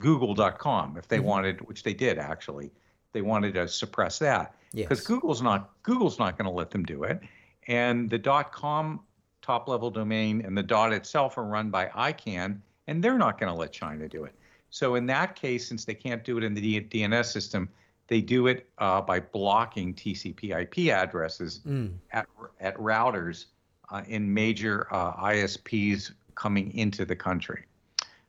Google.com, 0.00 0.96
if 0.96 1.06
they 1.06 1.18
mm-hmm. 1.18 1.26
wanted, 1.26 1.60
which 1.68 1.84
they 1.84 1.94
did 1.94 2.18
actually, 2.18 2.72
they 3.12 3.22
wanted 3.22 3.54
to 3.54 3.68
suppress 3.68 4.18
that 4.18 4.56
because 4.74 4.98
yes. 4.98 5.06
Google's 5.06 5.40
not 5.40 5.70
Google's 5.84 6.18
not 6.18 6.36
going 6.36 6.46
to 6.46 6.52
let 6.52 6.72
them 6.72 6.82
do 6.82 7.04
it, 7.04 7.20
and 7.68 8.10
the 8.10 8.18
.com 8.52 9.00
top 9.42 9.68
level 9.68 9.90
domain 9.90 10.42
and 10.44 10.58
the 10.58 10.62
dot 10.62 10.92
itself 10.92 11.38
are 11.38 11.44
run 11.44 11.70
by 11.70 11.86
ICANN, 11.86 12.58
and 12.88 13.04
they're 13.04 13.18
not 13.18 13.38
going 13.38 13.52
to 13.52 13.56
let 13.56 13.72
China 13.72 14.08
do 14.08 14.24
it. 14.24 14.34
So 14.70 14.96
in 14.96 15.06
that 15.06 15.36
case, 15.36 15.68
since 15.68 15.84
they 15.84 15.94
can't 15.94 16.24
do 16.24 16.36
it 16.36 16.42
in 16.42 16.52
the 16.52 16.80
DNS 16.80 17.26
system, 17.26 17.68
they 18.08 18.20
do 18.20 18.48
it 18.48 18.66
uh, 18.78 19.00
by 19.00 19.20
blocking 19.20 19.94
TCP/IP 19.94 20.90
addresses 20.90 21.60
mm. 21.64 21.92
at 22.10 22.26
at 22.60 22.76
routers 22.76 23.44
uh, 23.90 24.02
in 24.06 24.32
major 24.32 24.86
uh, 24.90 25.14
ISPs 25.16 26.12
coming 26.34 26.74
into 26.76 27.04
the 27.04 27.16
country. 27.16 27.64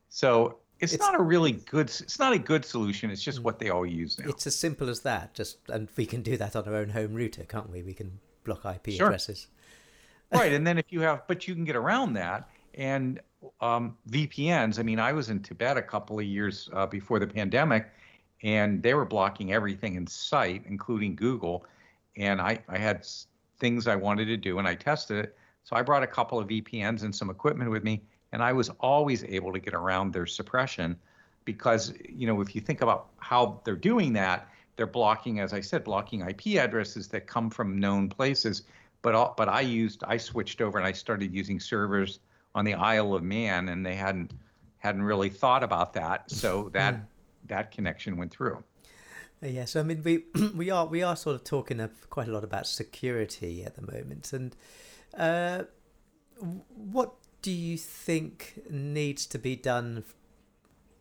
So 0.09 0.57
it's, 0.79 0.93
it's, 0.93 1.01
not 1.01 1.15
a 1.15 1.23
really 1.23 1.53
good. 1.53 1.87
It's 1.87 2.19
not 2.19 2.33
a 2.33 2.39
good 2.39 2.65
solution. 2.65 3.09
It's 3.09 3.23
just 3.23 3.39
mm. 3.39 3.43
what 3.43 3.59
they 3.59 3.69
all 3.69 3.85
use 3.85 4.19
now. 4.19 4.29
It's 4.29 4.45
as 4.45 4.55
simple 4.55 4.89
as 4.89 5.01
that. 5.01 5.33
Just 5.33 5.57
and 5.69 5.87
we 5.95 6.05
can 6.05 6.21
do 6.21 6.37
that 6.37 6.55
on 6.55 6.67
our 6.67 6.75
own 6.75 6.89
home 6.89 7.13
router, 7.13 7.43
can't 7.43 7.69
we? 7.69 7.83
We 7.83 7.93
can 7.93 8.19
block 8.43 8.65
IP 8.65 8.95
sure. 8.95 9.07
addresses. 9.07 9.47
right, 10.33 10.51
and 10.51 10.65
then 10.65 10.77
if 10.77 10.85
you 10.89 11.01
have, 11.01 11.27
but 11.27 11.47
you 11.47 11.53
can 11.53 11.63
get 11.63 11.75
around 11.75 12.13
that. 12.13 12.49
And 12.75 13.21
um, 13.61 13.97
VPNs. 14.09 14.79
I 14.79 14.83
mean, 14.83 14.99
I 14.99 15.13
was 15.13 15.29
in 15.29 15.41
Tibet 15.41 15.77
a 15.77 15.81
couple 15.81 16.19
of 16.19 16.25
years 16.25 16.69
uh, 16.73 16.85
before 16.85 17.19
the 17.19 17.27
pandemic, 17.27 17.89
and 18.41 18.81
they 18.81 18.93
were 18.93 19.05
blocking 19.05 19.53
everything 19.53 19.95
in 19.95 20.07
sight, 20.07 20.63
including 20.67 21.15
Google. 21.15 21.65
And 22.17 22.41
I, 22.41 22.59
I 22.67 22.77
had 22.77 23.05
things 23.59 23.87
I 23.87 23.95
wanted 23.95 24.25
to 24.25 24.37
do, 24.37 24.59
and 24.59 24.67
I 24.67 24.75
tested 24.75 25.25
it. 25.25 25.37
So 25.63 25.75
I 25.75 25.81
brought 25.81 26.03
a 26.03 26.07
couple 26.07 26.39
of 26.39 26.47
VPNs 26.47 27.03
and 27.03 27.15
some 27.15 27.29
equipment 27.29 27.71
with 27.71 27.83
me, 27.83 28.01
and 28.31 28.43
I 28.43 28.51
was 28.51 28.69
always 28.79 29.23
able 29.23 29.53
to 29.53 29.59
get 29.59 29.73
around 29.73 30.13
their 30.13 30.25
suppression 30.25 30.97
because, 31.45 31.93
you 32.07 32.27
know, 32.27 32.41
if 32.41 32.55
you 32.55 32.61
think 32.61 32.81
about 32.81 33.07
how 33.17 33.61
they're 33.63 33.75
doing 33.75 34.13
that, 34.13 34.49
they're 34.75 34.87
blocking, 34.87 35.39
as 35.39 35.53
I 35.53 35.61
said, 35.61 35.83
blocking 35.83 36.21
IP 36.21 36.57
addresses 36.57 37.07
that 37.09 37.27
come 37.27 37.49
from 37.49 37.77
known 37.77 38.09
places. 38.09 38.63
But 39.01 39.15
all, 39.15 39.33
but 39.37 39.49
I 39.49 39.61
used 39.61 40.03
I 40.07 40.17
switched 40.17 40.61
over 40.61 40.77
and 40.77 40.87
I 40.87 40.93
started 40.93 41.33
using 41.33 41.59
servers 41.59 42.19
on 42.55 42.65
the 42.65 42.73
Isle 42.73 43.13
of 43.13 43.23
Man, 43.23 43.69
and 43.69 43.85
they 43.85 43.95
hadn't 43.95 44.33
hadn't 44.77 45.03
really 45.03 45.29
thought 45.29 45.63
about 45.63 45.93
that. 45.93 46.29
So 46.31 46.69
that 46.73 46.95
mm. 46.95 47.05
that 47.47 47.71
connection 47.71 48.17
went 48.17 48.31
through. 48.31 48.63
Uh, 49.43 49.47
yes, 49.47 49.75
I 49.75 49.83
mean 49.83 50.01
we 50.03 50.23
we 50.55 50.69
are 50.69 50.85
we 50.85 51.03
are 51.03 51.15
sort 51.15 51.35
of 51.35 51.43
talking 51.43 51.79
of 51.79 52.09
quite 52.09 52.27
a 52.27 52.31
lot 52.31 52.43
about 52.43 52.65
security 52.65 53.63
at 53.63 53.75
the 53.75 53.81
moment, 53.81 54.31
and 54.31 54.55
uh, 55.17 55.63
what 56.75 57.13
do 57.41 57.51
you 57.51 57.77
think 57.77 58.61
needs 58.69 59.25
to 59.27 59.37
be 59.37 59.55
done 59.55 60.03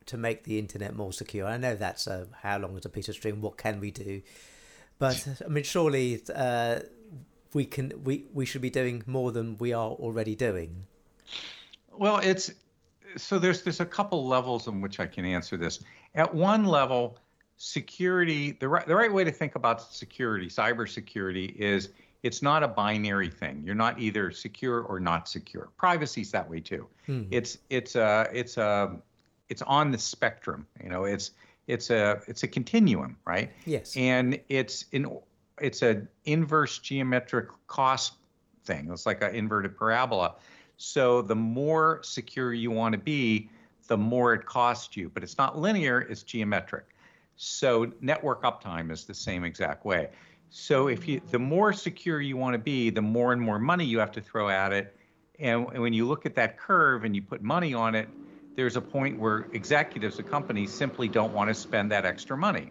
to 0.06 0.16
make 0.16 0.44
the 0.44 0.58
internet 0.58 0.94
more 0.94 1.12
secure? 1.12 1.46
I 1.46 1.56
know 1.56 1.74
that's 1.74 2.06
a, 2.06 2.26
how 2.42 2.58
long 2.58 2.76
is 2.76 2.84
a 2.84 2.88
piece 2.88 3.08
of 3.08 3.14
string. 3.14 3.40
What 3.40 3.56
can 3.56 3.80
we 3.80 3.90
do? 3.90 4.22
But 4.98 5.26
I 5.44 5.48
mean, 5.48 5.64
surely 5.64 6.22
uh, 6.34 6.80
we 7.54 7.64
can 7.64 7.92
we 8.04 8.26
we 8.32 8.46
should 8.46 8.62
be 8.62 8.70
doing 8.70 9.02
more 9.06 9.32
than 9.32 9.56
we 9.58 9.72
are 9.72 9.90
already 9.90 10.34
doing. 10.34 10.86
Well, 11.90 12.18
it's 12.18 12.52
so 13.16 13.38
there's 13.38 13.62
there's 13.62 13.80
a 13.80 13.86
couple 13.86 14.26
levels 14.26 14.66
in 14.68 14.80
which 14.80 15.00
I 15.00 15.06
can 15.06 15.24
answer 15.24 15.56
this. 15.56 15.80
At 16.14 16.34
one 16.34 16.64
level, 16.64 17.18
security 17.56 18.52
the 18.52 18.68
right 18.68 18.86
the 18.86 18.94
right 18.94 19.12
way 19.12 19.24
to 19.24 19.32
think 19.32 19.54
about 19.54 19.92
security, 19.92 20.46
cybersecurity 20.46 21.54
is 21.56 21.90
it's 22.22 22.42
not 22.42 22.62
a 22.62 22.68
binary 22.68 23.28
thing. 23.28 23.62
You're 23.64 23.74
not 23.74 23.98
either 23.98 24.30
secure 24.30 24.80
or 24.80 25.00
not 25.00 25.28
secure. 25.28 25.70
Privacy's 25.76 26.30
that 26.30 26.48
way 26.48 26.60
too. 26.60 26.86
Hmm. 27.06 27.24
It's 27.30 27.58
it's 27.68 27.96
a 27.96 28.28
it's 28.32 28.56
a 28.56 28.96
it's 29.48 29.62
on 29.62 29.90
the 29.90 29.98
spectrum. 29.98 30.66
You 30.82 30.90
know, 30.90 31.04
it's 31.04 31.32
it's 31.66 31.90
a 31.90 32.20
it's 32.26 32.42
a 32.42 32.48
continuum, 32.48 33.16
right? 33.24 33.50
Yes. 33.66 33.96
And 33.96 34.40
it's 34.48 34.86
in 34.92 35.18
it's 35.60 35.82
an 35.82 36.08
inverse 36.24 36.78
geometric 36.78 37.48
cost 37.66 38.14
thing. 38.64 38.88
It's 38.92 39.06
like 39.06 39.22
an 39.22 39.34
inverted 39.34 39.76
parabola. 39.76 40.36
So 40.76 41.22
the 41.22 41.36
more 41.36 42.00
secure 42.02 42.52
you 42.52 42.70
want 42.70 42.92
to 42.92 42.98
be, 42.98 43.50
the 43.88 43.96
more 43.96 44.34
it 44.34 44.46
costs 44.46 44.96
you. 44.96 45.08
But 45.08 45.22
it's 45.22 45.38
not 45.38 45.58
linear, 45.58 46.00
it's 46.00 46.22
geometric. 46.22 46.84
So 47.36 47.92
network 48.00 48.42
uptime 48.42 48.90
is 48.90 49.04
the 49.04 49.14
same 49.14 49.44
exact 49.44 49.84
way. 49.84 50.10
So 50.54 50.88
if 50.88 51.08
you 51.08 51.20
the 51.30 51.38
more 51.38 51.72
secure 51.72 52.20
you 52.20 52.36
want 52.36 52.52
to 52.52 52.58
be, 52.58 52.90
the 52.90 53.00
more 53.00 53.32
and 53.32 53.40
more 53.40 53.58
money 53.58 53.86
you 53.86 53.98
have 53.98 54.12
to 54.12 54.20
throw 54.20 54.50
at 54.50 54.72
it. 54.72 54.94
And, 55.38 55.66
and 55.72 55.80
when 55.82 55.94
you 55.94 56.06
look 56.06 56.26
at 56.26 56.34
that 56.34 56.58
curve 56.58 57.04
and 57.04 57.16
you 57.16 57.22
put 57.22 57.42
money 57.42 57.72
on 57.72 57.94
it, 57.94 58.06
there's 58.54 58.76
a 58.76 58.80
point 58.80 59.18
where 59.18 59.46
executives 59.52 60.18
of 60.18 60.30
companies 60.30 60.70
simply 60.70 61.08
don't 61.08 61.32
want 61.32 61.48
to 61.48 61.54
spend 61.54 61.90
that 61.90 62.04
extra 62.04 62.36
money. 62.36 62.70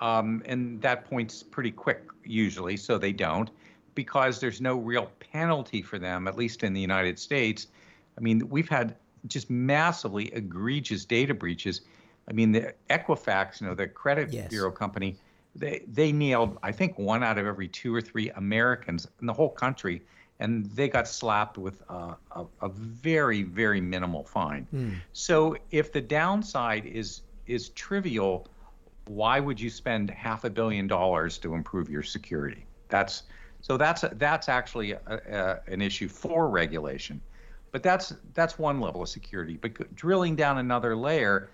Um, 0.00 0.42
and 0.44 0.80
that 0.82 1.06
point's 1.06 1.42
pretty 1.42 1.70
quick 1.70 2.02
usually, 2.22 2.76
so 2.76 2.98
they 2.98 3.12
don't 3.12 3.50
because 3.94 4.38
there's 4.38 4.60
no 4.60 4.76
real 4.76 5.10
penalty 5.32 5.80
for 5.80 5.98
them, 5.98 6.28
at 6.28 6.36
least 6.36 6.62
in 6.62 6.74
the 6.74 6.80
United 6.80 7.18
States. 7.18 7.68
I 8.16 8.20
mean, 8.20 8.46
we've 8.50 8.68
had 8.68 8.96
just 9.26 9.48
massively 9.48 10.26
egregious 10.34 11.06
data 11.06 11.32
breaches. 11.32 11.80
I 12.28 12.32
mean, 12.34 12.52
the 12.52 12.74
Equifax, 12.90 13.62
you 13.62 13.66
know, 13.66 13.74
the 13.74 13.88
credit 13.88 14.32
yes. 14.32 14.48
bureau 14.48 14.70
company, 14.70 15.16
they 15.54 15.84
they 15.86 16.12
nailed 16.12 16.58
I 16.62 16.72
think 16.72 16.98
one 16.98 17.22
out 17.22 17.38
of 17.38 17.46
every 17.46 17.68
two 17.68 17.94
or 17.94 18.00
three 18.00 18.30
Americans 18.30 19.08
in 19.20 19.26
the 19.26 19.32
whole 19.32 19.50
country, 19.50 20.02
and 20.38 20.66
they 20.66 20.88
got 20.88 21.08
slapped 21.08 21.58
with 21.58 21.82
a, 21.88 22.16
a, 22.32 22.44
a 22.62 22.68
very 22.68 23.42
very 23.42 23.80
minimal 23.80 24.24
fine. 24.24 24.66
Mm. 24.74 24.96
So 25.12 25.56
if 25.70 25.92
the 25.92 26.00
downside 26.00 26.86
is 26.86 27.22
is 27.46 27.70
trivial, 27.70 28.46
why 29.06 29.40
would 29.40 29.60
you 29.60 29.70
spend 29.70 30.10
half 30.10 30.44
a 30.44 30.50
billion 30.50 30.86
dollars 30.86 31.38
to 31.38 31.54
improve 31.54 31.90
your 31.90 32.02
security? 32.02 32.64
That's 32.88 33.24
so 33.60 33.76
that's 33.76 34.04
that's 34.12 34.48
actually 34.48 34.92
a, 34.92 35.00
a, 35.06 35.72
an 35.72 35.82
issue 35.82 36.08
for 36.08 36.48
regulation, 36.48 37.20
but 37.72 37.82
that's 37.82 38.14
that's 38.34 38.58
one 38.58 38.80
level 38.80 39.02
of 39.02 39.08
security. 39.08 39.58
But 39.60 39.94
drilling 39.94 40.36
down 40.36 40.58
another 40.58 40.96
layer, 40.96 41.50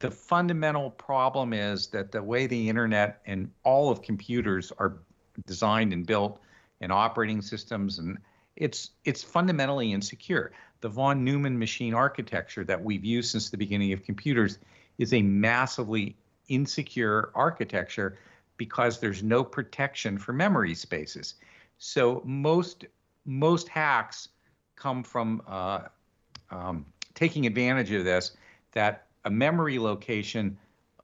the 0.00 0.10
fundamental 0.10 0.90
problem 0.90 1.52
is 1.52 1.86
that 1.88 2.10
the 2.10 2.22
way 2.22 2.46
the 2.46 2.68
internet 2.68 3.20
and 3.26 3.50
all 3.62 3.90
of 3.90 4.02
computers 4.02 4.72
are 4.78 4.98
designed 5.46 5.92
and 5.92 6.06
built, 6.06 6.40
and 6.80 6.90
operating 6.90 7.42
systems, 7.42 7.98
and 7.98 8.18
it's 8.56 8.90
it's 9.04 9.22
fundamentally 9.22 9.92
insecure. 9.92 10.52
The 10.80 10.88
von 10.88 11.22
Neumann 11.24 11.58
machine 11.58 11.94
architecture 11.94 12.64
that 12.64 12.82
we've 12.82 13.04
used 13.04 13.30
since 13.30 13.50
the 13.50 13.58
beginning 13.58 13.92
of 13.92 14.02
computers 14.02 14.58
is 14.98 15.12
a 15.12 15.22
massively 15.22 16.16
insecure 16.48 17.30
architecture 17.34 18.18
because 18.56 18.98
there's 18.98 19.22
no 19.22 19.44
protection 19.44 20.18
for 20.18 20.32
memory 20.32 20.74
spaces. 20.74 21.34
So 21.78 22.22
most 22.24 22.86
most 23.26 23.68
hacks 23.68 24.28
come 24.76 25.02
from 25.02 25.42
uh, 25.46 25.80
um, 26.50 26.86
taking 27.14 27.46
advantage 27.46 27.92
of 27.92 28.04
this. 28.04 28.32
That 28.72 29.06
a 29.24 29.30
memory 29.30 29.78
location 29.78 30.56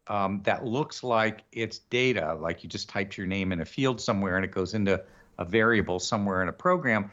um, 0.09 0.41
that 0.45 0.65
looks 0.65 1.03
like 1.03 1.43
it's 1.53 1.79
data, 1.79 2.35
like 2.41 2.63
you 2.63 2.69
just 2.69 2.89
typed 2.89 3.17
your 3.17 3.27
name 3.27 3.53
in 3.53 3.61
a 3.61 3.65
field 3.65 4.01
somewhere 4.01 4.37
and 4.37 4.45
it 4.45 4.53
goes 4.53 4.75
into 4.75 5.03
a 5.39 5.45
variable 5.45 5.99
somewhere 5.99 6.43
in 6.43 6.49
a 6.49 6.53
program. 6.53 7.11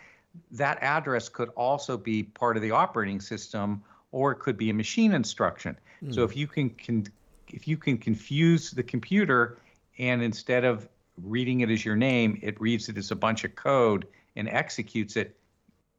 That 0.51 0.77
address 0.81 1.29
could 1.29 1.49
also 1.49 1.97
be 1.97 2.23
part 2.23 2.55
of 2.55 2.63
the 2.63 2.71
operating 2.71 3.19
system, 3.19 3.83
or 4.11 4.31
it 4.31 4.39
could 4.39 4.57
be 4.57 4.69
a 4.69 4.73
machine 4.73 5.13
instruction. 5.13 5.77
Mm. 6.03 6.13
So 6.13 6.21
hmm. 6.21 6.31
if 6.31 6.37
you 6.37 6.47
can, 6.47 6.69
can 6.71 7.05
if 7.49 7.67
you 7.67 7.77
can 7.77 7.97
confuse 7.97 8.71
the 8.71 8.83
computer 8.83 9.57
and 9.99 10.21
instead 10.21 10.63
of 10.63 10.87
reading 11.21 11.61
it 11.61 11.69
as 11.69 11.85
your 11.85 11.95
name, 11.95 12.39
it 12.41 12.59
reads 12.59 12.89
it 12.89 12.97
as 12.97 13.11
a 13.11 13.15
bunch 13.15 13.43
of 13.43 13.55
code 13.55 14.07
and 14.35 14.49
executes 14.49 15.15
it. 15.15 15.37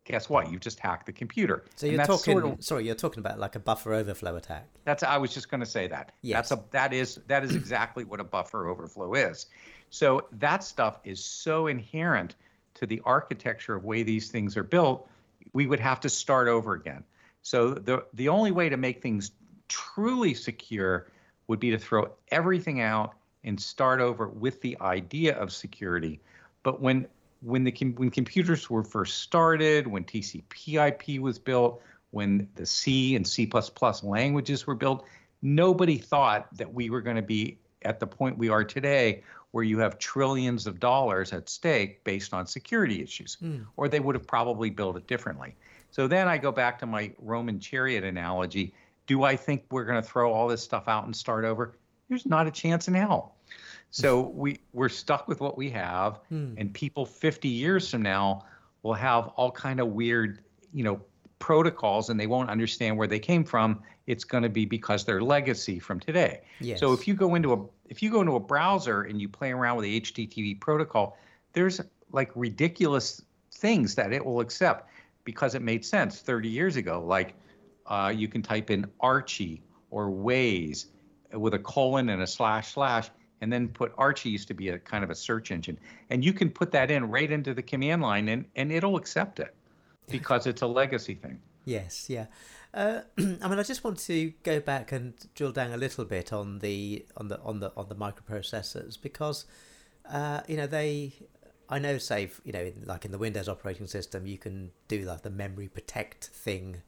Guess 0.04 0.28
what? 0.28 0.50
You've 0.50 0.60
just 0.60 0.78
hacked 0.78 1.06
the 1.06 1.12
computer. 1.12 1.64
So 1.76 1.86
you're 1.86 2.04
talking. 2.04 2.40
Sort 2.40 2.44
of, 2.44 2.62
sorry, 2.62 2.84
you're 2.84 2.94
talking 2.94 3.20
about 3.20 3.38
like 3.38 3.56
a 3.56 3.58
buffer 3.58 3.94
overflow 3.94 4.36
attack. 4.36 4.66
That's. 4.84 5.02
I 5.02 5.16
was 5.16 5.32
just 5.32 5.50
going 5.50 5.60
to 5.60 5.66
say 5.66 5.86
that. 5.88 6.12
Yes. 6.20 6.50
That's 6.50 6.60
a. 6.60 6.64
That 6.72 6.92
is. 6.92 7.20
That 7.26 7.42
is 7.42 7.54
exactly 7.54 8.04
what 8.04 8.20
a 8.20 8.24
buffer 8.24 8.68
overflow 8.68 9.14
is. 9.14 9.46
So 9.88 10.26
that 10.32 10.62
stuff 10.62 11.00
is 11.04 11.24
so 11.24 11.68
inherent 11.68 12.36
to 12.74 12.86
the 12.86 13.00
architecture 13.04 13.76
of 13.76 13.84
way 13.84 14.02
these 14.02 14.30
things 14.30 14.56
are 14.56 14.64
built. 14.64 15.08
We 15.54 15.66
would 15.66 15.80
have 15.80 16.00
to 16.00 16.10
start 16.10 16.48
over 16.48 16.74
again. 16.74 17.02
So 17.40 17.70
the 17.70 18.04
the 18.12 18.28
only 18.28 18.50
way 18.50 18.68
to 18.68 18.76
make 18.76 19.00
things 19.00 19.30
truly 19.68 20.34
secure 20.34 21.10
would 21.46 21.60
be 21.60 21.70
to 21.70 21.78
throw 21.78 22.10
everything 22.30 22.82
out 22.82 23.14
and 23.44 23.60
start 23.60 24.00
over 24.00 24.28
with 24.28 24.60
the 24.60 24.76
idea 24.82 25.34
of 25.36 25.52
security. 25.52 26.20
But 26.62 26.80
when 26.80 27.06
when 27.44 27.64
the 27.64 27.72
when 27.96 28.10
computers 28.10 28.70
were 28.70 28.82
first 28.82 29.18
started, 29.18 29.86
when 29.86 30.04
TCP/IP 30.04 31.20
was 31.20 31.38
built, 31.38 31.82
when 32.10 32.48
the 32.54 32.64
C 32.64 33.16
and 33.16 33.26
C++ 33.26 33.50
languages 34.02 34.66
were 34.66 34.74
built, 34.74 35.04
nobody 35.42 35.98
thought 35.98 36.48
that 36.56 36.72
we 36.72 36.88
were 36.88 37.02
going 37.02 37.16
to 37.16 37.22
be 37.22 37.58
at 37.82 38.00
the 38.00 38.06
point 38.06 38.38
we 38.38 38.48
are 38.48 38.64
today 38.64 39.22
where 39.50 39.62
you 39.62 39.78
have 39.78 39.98
trillions 39.98 40.66
of 40.66 40.80
dollars 40.80 41.32
at 41.32 41.48
stake 41.48 42.02
based 42.02 42.34
on 42.34 42.46
security 42.46 43.02
issues, 43.02 43.36
mm. 43.40 43.64
or 43.76 43.88
they 43.88 44.00
would 44.00 44.16
have 44.16 44.26
probably 44.26 44.70
built 44.70 44.96
it 44.96 45.06
differently. 45.06 45.54
So 45.90 46.08
then 46.08 46.26
I 46.26 46.38
go 46.38 46.50
back 46.50 46.78
to 46.80 46.86
my 46.86 47.12
Roman 47.18 47.60
chariot 47.60 48.02
analogy. 48.02 48.74
Do 49.06 49.22
I 49.22 49.36
think 49.36 49.62
we're 49.70 49.84
going 49.84 50.02
to 50.02 50.08
throw 50.08 50.32
all 50.32 50.48
this 50.48 50.62
stuff 50.62 50.88
out 50.88 51.04
and 51.04 51.14
start 51.14 51.44
over? 51.44 51.76
There's 52.08 52.26
not 52.26 52.48
a 52.48 52.50
chance 52.50 52.88
in 52.88 52.94
hell. 52.94 53.33
So 53.94 54.22
we 54.34 54.58
we're 54.72 54.88
stuck 54.88 55.28
with 55.28 55.40
what 55.40 55.56
we 55.56 55.70
have, 55.70 56.18
mm. 56.32 56.54
and 56.56 56.74
people 56.74 57.06
50 57.06 57.46
years 57.46 57.88
from 57.88 58.02
now 58.02 58.44
will 58.82 58.94
have 58.94 59.28
all 59.36 59.52
kind 59.52 59.78
of 59.78 59.86
weird, 59.86 60.40
you 60.72 60.82
know, 60.82 61.00
protocols, 61.38 62.10
and 62.10 62.18
they 62.18 62.26
won't 62.26 62.50
understand 62.50 62.98
where 62.98 63.06
they 63.06 63.20
came 63.20 63.44
from. 63.44 63.80
It's 64.08 64.24
going 64.24 64.42
to 64.42 64.48
be 64.48 64.64
because 64.64 65.04
they're 65.04 65.22
legacy 65.22 65.78
from 65.78 66.00
today. 66.00 66.40
Yes. 66.58 66.80
So 66.80 66.92
if 66.92 67.06
you 67.06 67.14
go 67.14 67.36
into 67.36 67.52
a 67.52 67.64
if 67.88 68.02
you 68.02 68.10
go 68.10 68.20
into 68.20 68.34
a 68.34 68.40
browser 68.40 69.02
and 69.02 69.20
you 69.20 69.28
play 69.28 69.52
around 69.52 69.76
with 69.76 69.84
the 69.84 70.00
HTTP 70.00 70.60
protocol, 70.60 71.16
there's 71.52 71.80
like 72.10 72.32
ridiculous 72.34 73.22
things 73.52 73.94
that 73.94 74.12
it 74.12 74.24
will 74.24 74.40
accept 74.40 74.90
because 75.22 75.54
it 75.54 75.62
made 75.62 75.84
sense 75.84 76.20
30 76.20 76.48
years 76.48 76.74
ago. 76.74 77.00
Like 77.06 77.34
uh, 77.86 78.12
you 78.12 78.26
can 78.26 78.42
type 78.42 78.70
in 78.70 78.86
Archie 78.98 79.62
or 79.92 80.10
WAIS 80.10 80.86
with 81.32 81.54
a 81.54 81.60
colon 81.60 82.08
and 82.08 82.22
a 82.22 82.26
slash 82.26 82.72
slash, 82.72 83.08
and 83.44 83.52
then 83.52 83.68
put 83.68 83.92
Archie 83.98 84.30
used 84.30 84.48
to 84.48 84.54
be 84.54 84.70
a 84.70 84.78
kind 84.78 85.04
of 85.04 85.10
a 85.10 85.14
search 85.14 85.50
engine, 85.50 85.78
and 86.08 86.24
you 86.24 86.32
can 86.32 86.48
put 86.48 86.72
that 86.72 86.90
in 86.90 87.10
right 87.10 87.30
into 87.30 87.52
the 87.52 87.62
command 87.62 88.00
line, 88.00 88.28
and 88.30 88.46
and 88.56 88.72
it'll 88.72 88.96
accept 88.96 89.38
it 89.38 89.54
because 90.08 90.46
it's 90.46 90.62
a 90.62 90.66
legacy 90.66 91.14
thing. 91.14 91.38
Yes, 91.66 92.08
yeah. 92.08 92.26
Uh, 92.72 93.02
I 93.18 93.48
mean, 93.48 93.58
I 93.58 93.62
just 93.62 93.84
want 93.84 93.98
to 93.98 94.32
go 94.44 94.60
back 94.60 94.92
and 94.92 95.12
drill 95.34 95.52
down 95.52 95.72
a 95.72 95.76
little 95.76 96.06
bit 96.06 96.32
on 96.32 96.60
the 96.60 97.04
on 97.18 97.28
the 97.28 97.38
on 97.42 97.60
the 97.60 97.70
on 97.76 97.90
the 97.90 97.94
microprocessors 97.94 98.96
because 99.00 99.44
uh, 100.10 100.40
you 100.48 100.56
know 100.56 100.66
they. 100.66 101.12
I 101.66 101.78
know, 101.78 101.96
say, 101.96 102.30
you 102.44 102.52
know, 102.52 102.72
like 102.84 103.06
in 103.06 103.10
the 103.10 103.16
Windows 103.16 103.48
operating 103.48 103.86
system, 103.86 104.26
you 104.26 104.36
can 104.36 104.70
do 104.86 105.00
like 105.00 105.22
the 105.22 105.30
memory 105.30 105.66
protect 105.66 106.26
thing. 106.26 106.82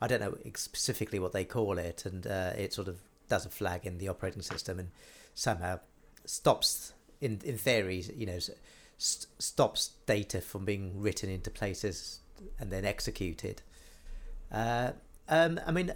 I 0.00 0.08
don't 0.08 0.20
know 0.20 0.36
specifically 0.56 1.20
what 1.20 1.32
they 1.32 1.44
call 1.44 1.78
it, 1.78 2.04
and 2.04 2.26
uh, 2.26 2.52
it 2.58 2.72
sort 2.72 2.88
of 2.88 2.98
does 3.28 3.46
a 3.46 3.50
flag 3.50 3.86
in 3.86 3.98
the 3.98 4.08
operating 4.08 4.42
system 4.42 4.78
and 4.78 4.90
somehow 5.34 5.78
stops, 6.26 6.92
in 7.20 7.40
in 7.44 7.56
theory, 7.56 8.04
you 8.14 8.26
know, 8.26 8.38
st- 8.38 9.26
stops 9.38 9.92
data 10.06 10.40
from 10.40 10.64
being 10.64 11.00
written 11.00 11.30
into 11.30 11.50
places 11.50 12.20
and 12.60 12.70
then 12.70 12.84
executed. 12.84 13.62
Uh, 14.52 14.92
um, 15.28 15.58
I 15.66 15.72
mean, 15.72 15.92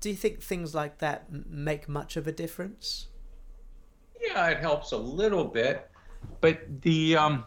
do 0.00 0.10
you 0.10 0.16
think 0.16 0.42
things 0.42 0.74
like 0.74 0.98
that 0.98 1.26
make 1.30 1.88
much 1.88 2.16
of 2.16 2.26
a 2.26 2.32
difference? 2.32 3.06
Yeah, 4.20 4.48
it 4.48 4.58
helps 4.58 4.92
a 4.92 4.96
little 4.96 5.44
bit, 5.44 5.90
but 6.40 6.82
the 6.82 7.16
um, 7.16 7.44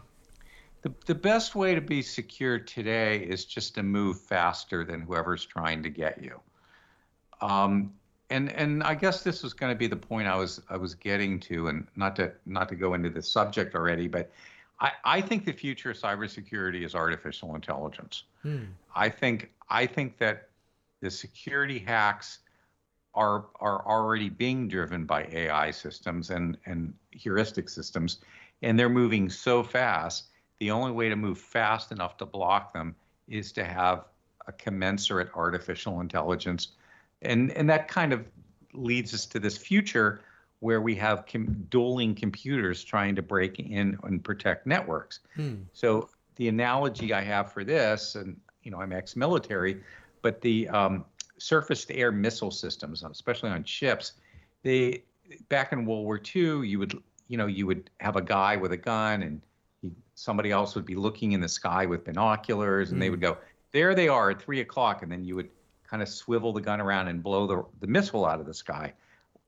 the 0.82 0.92
the 1.06 1.14
best 1.14 1.54
way 1.54 1.74
to 1.74 1.80
be 1.80 2.02
secure 2.02 2.58
today 2.58 3.18
is 3.18 3.44
just 3.44 3.74
to 3.76 3.82
move 3.82 4.20
faster 4.20 4.84
than 4.84 5.02
whoever's 5.02 5.44
trying 5.44 5.82
to 5.82 5.90
get 5.90 6.22
you. 6.22 6.40
Um, 7.40 7.92
and 8.30 8.50
and 8.52 8.82
I 8.82 8.94
guess 8.94 9.22
this 9.22 9.42
was 9.42 9.52
going 9.52 9.72
to 9.72 9.78
be 9.78 9.86
the 9.86 9.96
point 9.96 10.28
I 10.28 10.36
was 10.36 10.60
I 10.68 10.76
was 10.76 10.94
getting 10.94 11.40
to, 11.40 11.68
and 11.68 11.86
not 11.96 12.16
to 12.16 12.32
not 12.46 12.68
to 12.70 12.74
go 12.74 12.94
into 12.94 13.10
the 13.10 13.22
subject 13.22 13.74
already, 13.74 14.08
but 14.08 14.30
I, 14.80 14.92
I 15.04 15.20
think 15.20 15.44
the 15.44 15.52
future 15.52 15.90
of 15.90 15.96
cybersecurity 15.96 16.84
is 16.84 16.94
artificial 16.94 17.54
intelligence. 17.54 18.24
Hmm. 18.42 18.64
I 18.94 19.08
think 19.08 19.50
I 19.68 19.86
think 19.86 20.18
that 20.18 20.48
the 21.00 21.10
security 21.10 21.78
hacks 21.78 22.40
are 23.14 23.46
are 23.60 23.86
already 23.86 24.28
being 24.28 24.68
driven 24.68 25.04
by 25.04 25.28
AI 25.30 25.70
systems 25.70 26.30
and 26.30 26.56
and 26.66 26.94
heuristic 27.12 27.68
systems, 27.68 28.18
and 28.62 28.78
they're 28.78 28.88
moving 28.88 29.28
so 29.28 29.62
fast. 29.62 30.24
The 30.60 30.70
only 30.70 30.92
way 30.92 31.08
to 31.08 31.16
move 31.16 31.38
fast 31.38 31.92
enough 31.92 32.16
to 32.18 32.26
block 32.26 32.72
them 32.72 32.94
is 33.28 33.52
to 33.52 33.64
have 33.64 34.04
a 34.46 34.52
commensurate 34.52 35.30
artificial 35.34 36.00
intelligence, 36.00 36.68
and 37.24 37.50
and 37.52 37.68
that 37.70 37.88
kind 37.88 38.12
of 38.12 38.24
leads 38.72 39.14
us 39.14 39.26
to 39.26 39.38
this 39.38 39.56
future 39.56 40.20
where 40.60 40.80
we 40.80 40.94
have 40.94 41.26
com- 41.30 41.66
dueling 41.68 42.14
computers 42.14 42.82
trying 42.82 43.14
to 43.14 43.22
break 43.22 43.58
in 43.58 43.98
and 44.02 44.24
protect 44.24 44.66
networks. 44.66 45.20
Hmm. 45.36 45.56
So 45.74 46.08
the 46.36 46.48
analogy 46.48 47.12
I 47.12 47.20
have 47.20 47.52
for 47.52 47.64
this, 47.64 48.14
and 48.14 48.40
you 48.62 48.70
know, 48.70 48.80
I'm 48.80 48.92
ex-military, 48.92 49.82
but 50.22 50.40
the 50.40 50.68
um, 50.70 51.04
surface-to-air 51.38 52.12
missile 52.12 52.50
systems, 52.50 53.04
especially 53.04 53.50
on 53.50 53.62
ships, 53.64 54.14
they 54.62 55.04
back 55.48 55.72
in 55.72 55.84
World 55.84 56.04
War 56.04 56.18
II, 56.34 56.66
you 56.66 56.78
would 56.78 56.98
you 57.28 57.36
know 57.36 57.46
you 57.46 57.66
would 57.66 57.90
have 58.00 58.16
a 58.16 58.22
guy 58.22 58.56
with 58.56 58.72
a 58.72 58.76
gun 58.76 59.22
and 59.22 59.42
he, 59.82 59.92
somebody 60.14 60.50
else 60.50 60.74
would 60.74 60.86
be 60.86 60.94
looking 60.94 61.32
in 61.32 61.40
the 61.40 61.48
sky 61.48 61.86
with 61.86 62.04
binoculars, 62.04 62.90
and 62.90 63.02
they 63.02 63.10
would 63.10 63.20
go, 63.20 63.36
there 63.72 63.94
they 63.94 64.08
are 64.08 64.30
at 64.30 64.40
three 64.40 64.60
o'clock, 64.60 65.02
and 65.02 65.12
then 65.12 65.24
you 65.24 65.34
would 65.34 65.50
kind 65.94 66.02
of 66.02 66.08
swivel 66.08 66.52
the 66.52 66.60
gun 66.60 66.80
around 66.80 67.08
and 67.08 67.22
blow 67.22 67.46
the, 67.46 67.64
the 67.80 67.86
missile 67.86 68.26
out 68.26 68.40
of 68.40 68.46
the 68.46 68.54
sky 68.54 68.92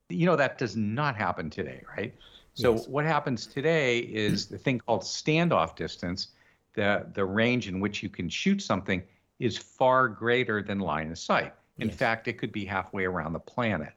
you 0.09 0.27
know 0.27 0.37
that 0.37 0.59
does 0.59 0.77
not 0.77 1.17
happen 1.17 1.51
today, 1.51 1.83
right? 1.97 2.15
So 2.55 2.73
yes. 2.73 2.89
what 2.89 3.05
happens 3.05 3.47
today 3.47 3.99
is 3.99 4.47
the 4.47 4.59
thing 4.59 4.79
called 4.79 5.03
standoff 5.03 5.77
distance, 5.77 6.29
the 6.75 7.07
the 7.15 7.25
range 7.25 7.69
in 7.69 7.81
which 7.81 8.03
you 8.03 8.09
can 8.09 8.29
shoot 8.29 8.63
something 8.63 9.03
is 9.39 9.59
far 9.59 10.09
greater 10.09 10.63
than 10.63 10.79
line 10.79 11.11
of 11.11 11.19
sight. 11.19 11.53
In 11.79 11.89
yes. 11.89 11.97
fact, 11.97 12.29
it 12.29 12.35
could 12.35 12.53
be 12.53 12.65
halfway 12.65 13.05
around 13.05 13.33
the 13.33 13.41
planet, 13.41 13.93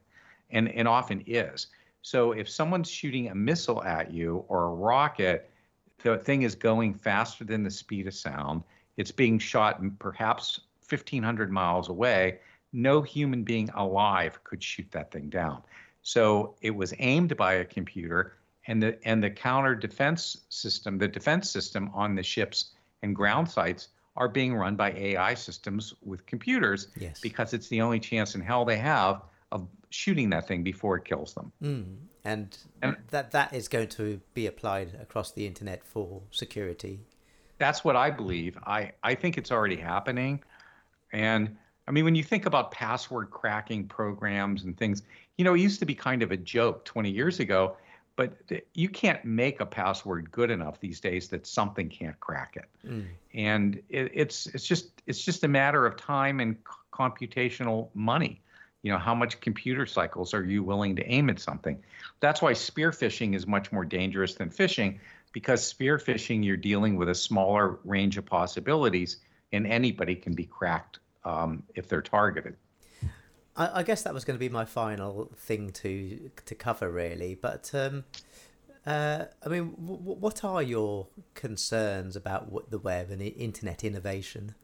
and 0.50 0.68
and 0.70 0.86
often 0.86 1.22
is. 1.26 1.68
So 2.02 2.32
if 2.32 2.48
someone's 2.48 2.90
shooting 2.90 3.28
a 3.28 3.34
missile 3.34 3.82
at 3.84 4.10
you 4.10 4.44
or 4.48 4.64
a 4.64 4.74
rocket, 4.74 5.50
the 6.02 6.18
thing 6.18 6.42
is 6.42 6.54
going 6.54 6.94
faster 6.94 7.44
than 7.44 7.62
the 7.62 7.70
speed 7.70 8.06
of 8.06 8.14
sound. 8.14 8.62
It's 8.96 9.12
being 9.12 9.38
shot 9.38 9.80
perhaps 9.98 10.60
1,500 10.90 11.50
miles 11.50 11.88
away. 11.88 12.40
No 12.72 13.02
human 13.02 13.42
being 13.42 13.68
alive 13.70 14.42
could 14.44 14.62
shoot 14.62 14.90
that 14.92 15.10
thing 15.10 15.28
down. 15.28 15.62
So 16.02 16.54
it 16.62 16.70
was 16.70 16.94
aimed 16.98 17.36
by 17.36 17.54
a 17.54 17.64
computer, 17.64 18.36
and 18.66 18.82
the 18.82 18.98
and 19.06 19.22
the 19.22 19.30
counter 19.30 19.74
defense 19.74 20.36
system, 20.48 20.98
the 20.98 21.08
defense 21.08 21.50
system 21.50 21.90
on 21.92 22.14
the 22.14 22.22
ships 22.22 22.72
and 23.02 23.14
ground 23.14 23.48
sites 23.50 23.88
are 24.16 24.28
being 24.28 24.54
run 24.54 24.76
by 24.76 24.92
AI 24.92 25.34
systems 25.34 25.94
with 26.02 26.26
computers 26.26 26.88
yes. 26.96 27.20
because 27.20 27.54
it's 27.54 27.68
the 27.68 27.80
only 27.80 28.00
chance 28.00 28.34
in 28.34 28.40
hell 28.40 28.64
they 28.64 28.76
have 28.76 29.22
of 29.52 29.66
shooting 29.90 30.30
that 30.30 30.46
thing 30.46 30.62
before 30.62 30.96
it 30.96 31.04
kills 31.04 31.34
them. 31.34 31.52
Mm. 31.62 31.96
And, 32.24 32.58
and 32.82 32.96
that 33.08 33.30
that 33.30 33.54
is 33.54 33.68
going 33.68 33.88
to 33.88 34.20
be 34.34 34.46
applied 34.46 34.98
across 35.00 35.32
the 35.32 35.46
internet 35.46 35.84
for 35.84 36.22
security. 36.30 37.00
That's 37.58 37.84
what 37.84 37.96
I 37.96 38.10
believe. 38.10 38.58
I, 38.66 38.92
I 39.02 39.14
think 39.14 39.38
it's 39.38 39.50
already 39.50 39.76
happening. 39.76 40.42
And 41.12 41.56
I 41.86 41.92
mean, 41.92 42.04
when 42.04 42.14
you 42.14 42.22
think 42.22 42.46
about 42.46 42.70
password 42.70 43.30
cracking 43.30 43.88
programs 43.88 44.64
and 44.64 44.76
things, 44.76 45.02
you 45.36 45.44
know, 45.44 45.54
it 45.54 45.60
used 45.60 45.80
to 45.80 45.86
be 45.86 45.94
kind 45.94 46.22
of 46.22 46.30
a 46.30 46.36
joke 46.36 46.84
20 46.84 47.10
years 47.10 47.40
ago, 47.40 47.76
but 48.16 48.34
you 48.74 48.88
can't 48.88 49.24
make 49.24 49.60
a 49.60 49.66
password 49.66 50.30
good 50.30 50.50
enough 50.50 50.78
these 50.80 51.00
days 51.00 51.28
that 51.28 51.46
something 51.46 51.88
can't 51.88 52.18
crack 52.20 52.56
it. 52.56 52.66
Mm. 52.86 53.06
And 53.34 53.82
it, 53.88 54.12
it's 54.14 54.46
it's 54.46 54.66
just 54.66 55.02
it's 55.06 55.24
just 55.24 55.42
a 55.42 55.48
matter 55.48 55.86
of 55.86 55.96
time 55.96 56.40
and 56.40 56.56
c- 56.56 56.74
computational 56.92 57.88
money. 57.94 58.40
You 58.82 58.92
know, 58.92 58.98
how 58.98 59.14
much 59.14 59.40
computer 59.40 59.86
cycles 59.86 60.32
are 60.34 60.44
you 60.44 60.62
willing 60.62 60.96
to 60.96 61.06
aim 61.06 61.30
at 61.30 61.40
something? 61.40 61.82
That's 62.20 62.42
why 62.42 62.52
spear 62.52 62.90
phishing 62.90 63.34
is 63.34 63.46
much 63.46 63.72
more 63.72 63.84
dangerous 63.84 64.34
than 64.34 64.50
phishing 64.50 64.98
because 65.32 65.66
spear 65.66 65.98
phishing 65.98 66.44
you're 66.44 66.56
dealing 66.56 66.96
with 66.96 67.08
a 67.08 67.14
smaller 67.14 67.78
range 67.84 68.18
of 68.18 68.26
possibilities 68.26 69.18
and 69.52 69.66
anybody 69.66 70.14
can 70.14 70.34
be 70.34 70.44
cracked 70.44 71.00
um, 71.24 71.62
if 71.74 71.88
they're 71.88 72.02
targeted. 72.02 72.56
I, 73.56 73.80
I, 73.80 73.82
guess 73.82 74.02
that 74.02 74.14
was 74.14 74.24
going 74.24 74.36
to 74.36 74.40
be 74.40 74.48
my 74.48 74.64
final 74.64 75.30
thing 75.36 75.70
to 75.72 76.30
to 76.46 76.54
cover, 76.54 76.90
really. 76.90 77.34
But 77.34 77.70
um, 77.74 78.04
uh, 78.86 79.24
I 79.44 79.48
mean, 79.48 79.70
w- 79.72 80.00
what 80.00 80.44
are 80.44 80.62
your 80.62 81.08
concerns 81.34 82.16
about 82.16 82.70
the 82.70 82.78
web 82.78 83.10
and 83.10 83.20
internet 83.20 83.84
innovation? 83.84 84.54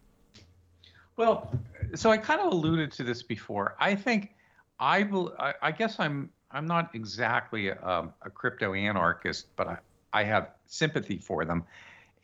Well, 1.17 1.51
so 1.95 2.11
I 2.11 2.19
kind 2.19 2.41
of 2.41 2.53
alluded 2.53 2.93
to 2.93 3.03
this 3.03 3.23
before. 3.23 3.77
I 3.81 3.95
think 3.95 4.35
I 4.79 5.03
will. 5.05 5.35
I, 5.39 5.55
I 5.63 5.73
guess 5.73 5.99
I'm. 5.99 6.31
I'm 6.53 6.67
not 6.67 6.95
exactly 6.95 7.69
a, 7.69 8.09
a 8.23 8.31
crypto 8.31 8.73
anarchist, 8.73 9.49
but 9.57 9.67
I, 9.67 9.79
I 10.13 10.25
have 10.25 10.53
sympathy 10.67 11.19
for 11.19 11.45
them, 11.45 11.65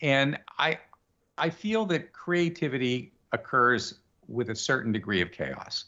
and 0.00 0.38
I 0.58 0.78
I 1.38 1.50
feel 1.50 1.84
that 1.86 2.12
creativity 2.12 3.12
occurs 3.32 3.94
with 4.28 4.50
a 4.50 4.54
certain 4.54 4.92
degree 4.92 5.20
of 5.20 5.32
chaos. 5.32 5.86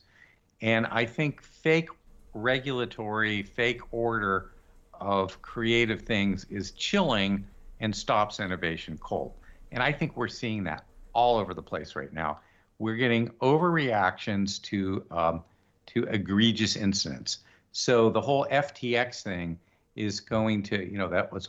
And 0.63 0.87
I 0.87 1.05
think 1.05 1.43
fake 1.43 1.89
regulatory, 2.33 3.43
fake 3.43 3.81
order 3.93 4.53
of 5.01 5.41
creative 5.43 6.03
things 6.03 6.47
is 6.51 6.71
chilling 6.73 7.47
and 7.81 7.95
stops 7.95 8.41
innovation 8.41 8.99
cold. 8.99 9.35
And 9.73 9.83
I 9.83 9.93
think 9.93 10.17
we're 10.17 10.29
seeing 10.29 10.65
that 10.65 10.85
all 11.13 11.37
over 11.39 11.55
the 11.55 11.63
place 11.63 11.97
right 11.97 12.13
now. 12.13 12.41
We're 12.79 12.97
getting 12.97 13.29
overreactions 13.41 14.61
to 14.63 15.05
um, 15.11 15.45
to 15.87 16.05
egregious 16.05 16.77
incidents. 16.77 17.39
So 17.73 18.09
the 18.11 18.21
whole 18.21 18.47
FTX 18.51 19.23
thing 19.23 19.59
is 19.97 20.21
going 20.21 20.63
to, 20.65 20.91
you 20.91 20.99
know, 20.99 21.09
that 21.09 21.33
was 21.33 21.49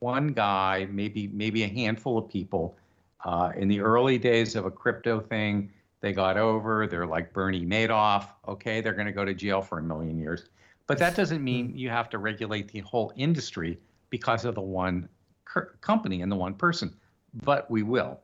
one 0.00 0.28
guy, 0.28 0.86
maybe 0.90 1.28
maybe 1.28 1.62
a 1.64 1.68
handful 1.68 2.18
of 2.18 2.28
people 2.28 2.76
uh, 3.24 3.52
in 3.56 3.68
the 3.68 3.80
early 3.80 4.18
days 4.18 4.56
of 4.56 4.64
a 4.64 4.70
crypto 4.70 5.20
thing. 5.20 5.70
They 6.00 6.12
got 6.12 6.38
over. 6.38 6.86
They're 6.86 7.06
like 7.06 7.32
Bernie 7.32 7.66
Madoff. 7.66 8.28
Okay, 8.48 8.80
they're 8.80 8.94
going 8.94 9.06
to 9.06 9.12
go 9.12 9.24
to 9.24 9.34
jail 9.34 9.60
for 9.60 9.78
a 9.78 9.82
million 9.82 10.18
years. 10.18 10.46
But 10.86 10.98
that 10.98 11.14
doesn't 11.14 11.44
mean 11.44 11.76
you 11.76 11.90
have 11.90 12.08
to 12.10 12.18
regulate 12.18 12.68
the 12.68 12.80
whole 12.80 13.12
industry 13.16 13.78
because 14.08 14.44
of 14.44 14.54
the 14.54 14.60
one 14.60 15.08
company 15.80 16.22
and 16.22 16.32
the 16.32 16.36
one 16.36 16.54
person. 16.54 16.96
But 17.44 17.70
we 17.70 17.82
will. 17.82 18.20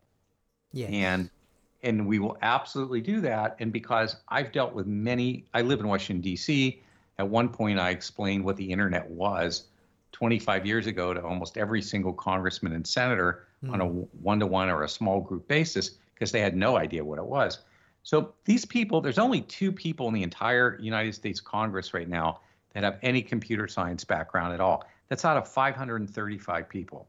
Yeah. 0.72 0.86
And 0.86 1.30
and 1.82 2.06
we 2.06 2.18
will 2.18 2.36
absolutely 2.42 3.00
do 3.00 3.20
that. 3.20 3.56
And 3.60 3.72
because 3.72 4.16
I've 4.28 4.50
dealt 4.50 4.74
with 4.74 4.86
many, 4.86 5.44
I 5.54 5.62
live 5.62 5.78
in 5.78 5.86
Washington 5.86 6.22
D.C. 6.22 6.82
At 7.18 7.28
one 7.28 7.48
point, 7.48 7.78
I 7.78 7.90
explained 7.90 8.44
what 8.44 8.56
the 8.56 8.70
internet 8.70 9.08
was 9.08 9.68
25 10.12 10.66
years 10.66 10.86
ago 10.86 11.14
to 11.14 11.22
almost 11.22 11.56
every 11.56 11.82
single 11.82 12.12
congressman 12.12 12.72
and 12.72 12.86
senator 12.86 13.45
mm. 13.64 13.72
on 13.72 13.80
a 13.80 13.86
one-to-one 13.86 14.68
or 14.68 14.82
a 14.82 14.88
small 14.88 15.20
group 15.20 15.46
basis 15.48 15.92
because 16.14 16.32
they 16.32 16.40
had 16.40 16.56
no 16.56 16.76
idea 16.76 17.04
what 17.04 17.18
it 17.18 17.26
was. 17.26 17.60
So 18.02 18.34
these 18.44 18.64
people, 18.64 19.00
there's 19.00 19.18
only 19.18 19.40
two 19.42 19.72
people 19.72 20.08
in 20.08 20.14
the 20.14 20.22
entire 20.22 20.78
United 20.80 21.14
States 21.14 21.40
Congress 21.40 21.92
right 21.92 22.08
now 22.08 22.40
that 22.72 22.84
have 22.84 22.98
any 23.02 23.22
computer 23.22 23.66
science 23.66 24.04
background 24.04 24.54
at 24.54 24.60
all. 24.60 24.84
That's 25.08 25.24
out 25.24 25.36
of 25.36 25.48
535 25.48 26.68
people. 26.68 27.08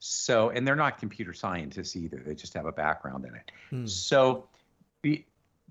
So, 0.00 0.50
and 0.50 0.66
they're 0.66 0.76
not 0.76 0.98
computer 0.98 1.32
scientists 1.32 1.96
either. 1.96 2.22
They 2.24 2.34
just 2.34 2.54
have 2.54 2.66
a 2.66 2.72
background 2.72 3.24
in 3.24 3.34
it. 3.34 3.52
Hmm. 3.70 3.86
So, 3.86 4.48
be, 5.02 5.26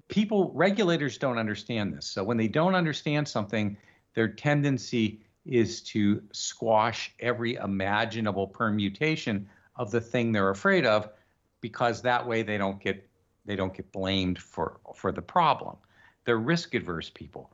people, 0.07 0.51
regulators 0.53 1.17
don't 1.17 1.37
understand 1.37 1.93
this. 1.93 2.05
So, 2.05 2.23
when 2.23 2.37
they 2.37 2.47
don't 2.47 2.75
understand 2.75 3.27
something, 3.27 3.77
their 4.15 4.27
tendency 4.27 5.21
is 5.45 5.81
to 5.81 6.21
squash 6.31 7.13
every 7.19 7.55
imaginable 7.55 8.47
permutation 8.47 9.47
of 9.77 9.91
the 9.91 10.01
thing 10.01 10.31
they're 10.31 10.49
afraid 10.49 10.85
of 10.85 11.09
because 11.61 12.01
that 12.01 12.25
way 12.25 12.43
they 12.43 12.57
don't 12.57 12.79
get 12.79 13.07
they 13.45 13.55
don't 13.55 13.73
get 13.73 13.91
blamed 13.91 14.39
for 14.39 14.79
for 14.95 15.11
the 15.11 15.21
problem. 15.21 15.77
They're 16.25 16.37
risk 16.37 16.73
adverse 16.73 17.09
people. 17.09 17.51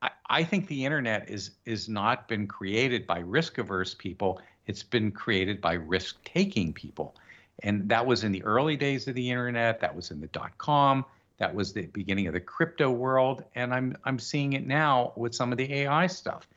I, 0.00 0.10
I 0.28 0.44
think 0.44 0.66
the 0.66 0.84
internet 0.84 1.28
is 1.30 1.52
is 1.66 1.88
not 1.88 2.28
been 2.28 2.46
created 2.46 3.06
by 3.06 3.18
risk 3.18 3.58
averse 3.58 3.94
people. 3.94 4.40
It's 4.66 4.82
been 4.82 5.12
created 5.12 5.60
by 5.60 5.74
risk 5.74 6.22
taking 6.24 6.72
people. 6.72 7.16
And 7.62 7.88
that 7.88 8.04
was 8.04 8.24
in 8.24 8.32
the 8.32 8.42
early 8.42 8.76
days 8.76 9.06
of 9.06 9.14
the 9.14 9.30
internet, 9.30 9.80
that 9.80 9.94
was 9.94 10.10
in 10.10 10.20
the 10.20 10.26
dot 10.28 10.56
com, 10.58 11.04
that 11.38 11.54
was 11.54 11.72
the 11.72 11.86
beginning 11.86 12.26
of 12.26 12.32
the 12.32 12.40
crypto 12.40 12.90
world, 12.90 13.44
and 13.54 13.72
I'm 13.74 13.96
I'm 14.04 14.18
seeing 14.18 14.52
it 14.54 14.66
now 14.66 15.12
with 15.16 15.34
some 15.34 15.52
of 15.52 15.58
the 15.58 15.72
AI 15.72 16.06
stuff. 16.06 16.48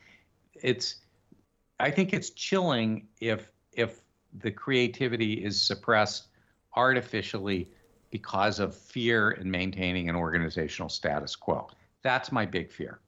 It's 0.61 0.95
I 1.79 1.91
think 1.91 2.13
it's 2.13 2.29
chilling 2.31 3.07
if 3.19 3.51
if 3.73 4.01
the 4.41 4.51
creativity 4.51 5.33
is 5.33 5.61
suppressed 5.61 6.27
artificially 6.75 7.69
because 8.11 8.59
of 8.59 8.75
fear 8.75 9.31
in 9.31 9.49
maintaining 9.49 10.09
an 10.09 10.15
organizational 10.15 10.89
status 10.89 11.35
quo. 11.35 11.67
That's 12.03 12.31
my 12.31 12.45
big 12.45 12.71
fear. 12.71 12.99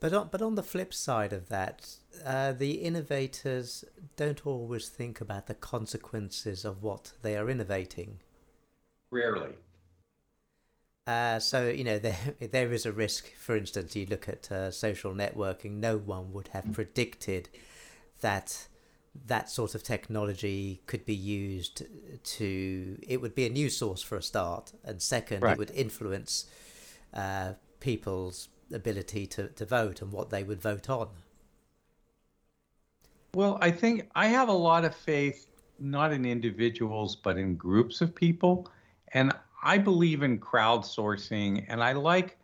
But 0.00 0.12
on, 0.12 0.28
but 0.32 0.42
on 0.42 0.56
the 0.56 0.62
flip 0.62 0.92
side 0.92 1.32
of 1.32 1.48
that, 1.48 1.96
uh, 2.24 2.52
the 2.52 2.72
innovators 2.72 3.84
don't 4.16 4.44
always 4.46 4.88
think 4.88 5.20
about 5.20 5.46
the 5.46 5.54
consequences 5.54 6.64
of 6.64 6.82
what 6.82 7.12
they 7.22 7.36
are 7.36 7.48
innovating. 7.48 8.18
Rarely. 9.10 9.52
Uh, 11.06 11.38
so 11.38 11.68
you 11.68 11.84
know 11.84 11.98
there 12.00 12.34
there 12.40 12.72
is 12.72 12.86
a 12.86 12.92
risk. 12.92 13.32
For 13.36 13.56
instance, 13.56 13.94
you 13.94 14.06
look 14.06 14.28
at 14.28 14.50
uh, 14.50 14.70
social 14.70 15.12
networking. 15.12 15.78
No 15.78 15.98
one 15.98 16.32
would 16.32 16.48
have 16.48 16.72
predicted 16.72 17.48
that 18.20 18.66
that 19.26 19.50
sort 19.50 19.74
of 19.74 19.82
technology 19.82 20.82
could 20.86 21.04
be 21.04 21.14
used 21.14 21.82
to. 22.24 22.98
It 23.06 23.20
would 23.20 23.34
be 23.34 23.46
a 23.46 23.50
new 23.50 23.68
source 23.68 24.02
for 24.02 24.16
a 24.16 24.22
start, 24.22 24.72
and 24.84 25.00
second, 25.02 25.42
right. 25.42 25.52
it 25.52 25.58
would 25.58 25.70
influence 25.72 26.46
uh, 27.12 27.52
people's 27.80 28.48
ability 28.72 29.26
to, 29.26 29.48
to 29.48 29.64
vote 29.64 30.02
and 30.02 30.12
what 30.12 30.30
they 30.30 30.42
would 30.42 30.60
vote 30.60 30.88
on? 30.88 31.08
Well, 33.34 33.58
I 33.60 33.70
think 33.70 34.08
I 34.14 34.26
have 34.26 34.48
a 34.48 34.54
lot 34.54 34.84
of 34.84 34.94
faith, 34.94 35.46
not 35.78 36.12
in 36.12 36.24
individuals, 36.24 37.16
but 37.16 37.38
in 37.38 37.56
groups 37.56 38.00
of 38.00 38.14
people. 38.14 38.68
And 39.14 39.32
I 39.62 39.78
believe 39.78 40.22
in 40.22 40.38
crowdsourcing. 40.38 41.64
And 41.68 41.82
I 41.82 41.92
like 41.92 42.38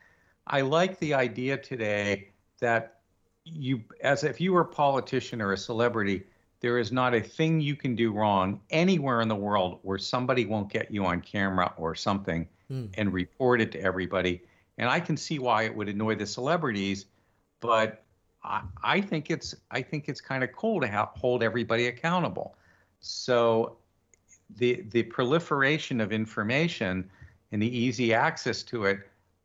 I 0.47 0.63
like 0.63 0.99
the 0.99 1.13
idea 1.13 1.59
today 1.59 2.31
that 2.61 3.01
you 3.45 3.83
as 4.03 4.25
if 4.25 4.41
you 4.41 4.53
were 4.53 4.63
a 4.63 4.67
politician 4.67 5.43
or 5.43 5.53
a 5.53 5.59
celebrity, 5.59 6.25
there 6.61 6.79
is 6.79 6.91
not 6.91 7.15
a 7.15 7.21
thing 7.21 7.61
you 7.61 7.77
can 7.77 7.95
do 7.95 8.13
wrong 8.13 8.61
anywhere 8.71 9.21
in 9.21 9.29
the 9.29 9.37
world 9.37 9.79
where 9.83 9.99
somebody 9.99 10.45
won't 10.45 10.73
get 10.73 10.91
you 10.91 11.05
on 11.05 11.21
camera 11.21 11.73
or 11.77 11.95
something 11.95 12.49
mm. 12.71 12.89
and 12.95 13.13
report 13.13 13.61
it 13.61 13.73
to 13.73 13.81
everybody 13.81 14.43
and 14.79 14.89
I 14.89 15.01
can 15.01 15.17
see 15.17 15.39
why 15.39 15.65
it 15.65 15.75
would 15.75 15.89
annoy 15.89 16.15
the 16.15 16.27
celebrities, 16.27 17.07
but 17.61 18.05
I, 18.45 18.63
I 18.83 19.01
think 19.01 19.31
it's 19.31 19.55
I 19.71 19.83
think 19.83 20.09
it's 20.09 20.21
kind 20.21 20.43
of 20.45 20.53
cool 20.53 20.81
to 20.81 20.87
have, 20.87 21.09
hold 21.17 21.43
everybody 21.43 21.89
accountable. 21.89 22.57
So 23.01 23.77
the 24.57 24.85
the 24.91 25.03
proliferation 25.03 26.01
of 26.01 26.13
information 26.13 27.11
and 27.51 27.61
the 27.61 27.77
easy 27.77 28.15
access 28.15 28.63
to 28.65 28.85
it 28.85 29.01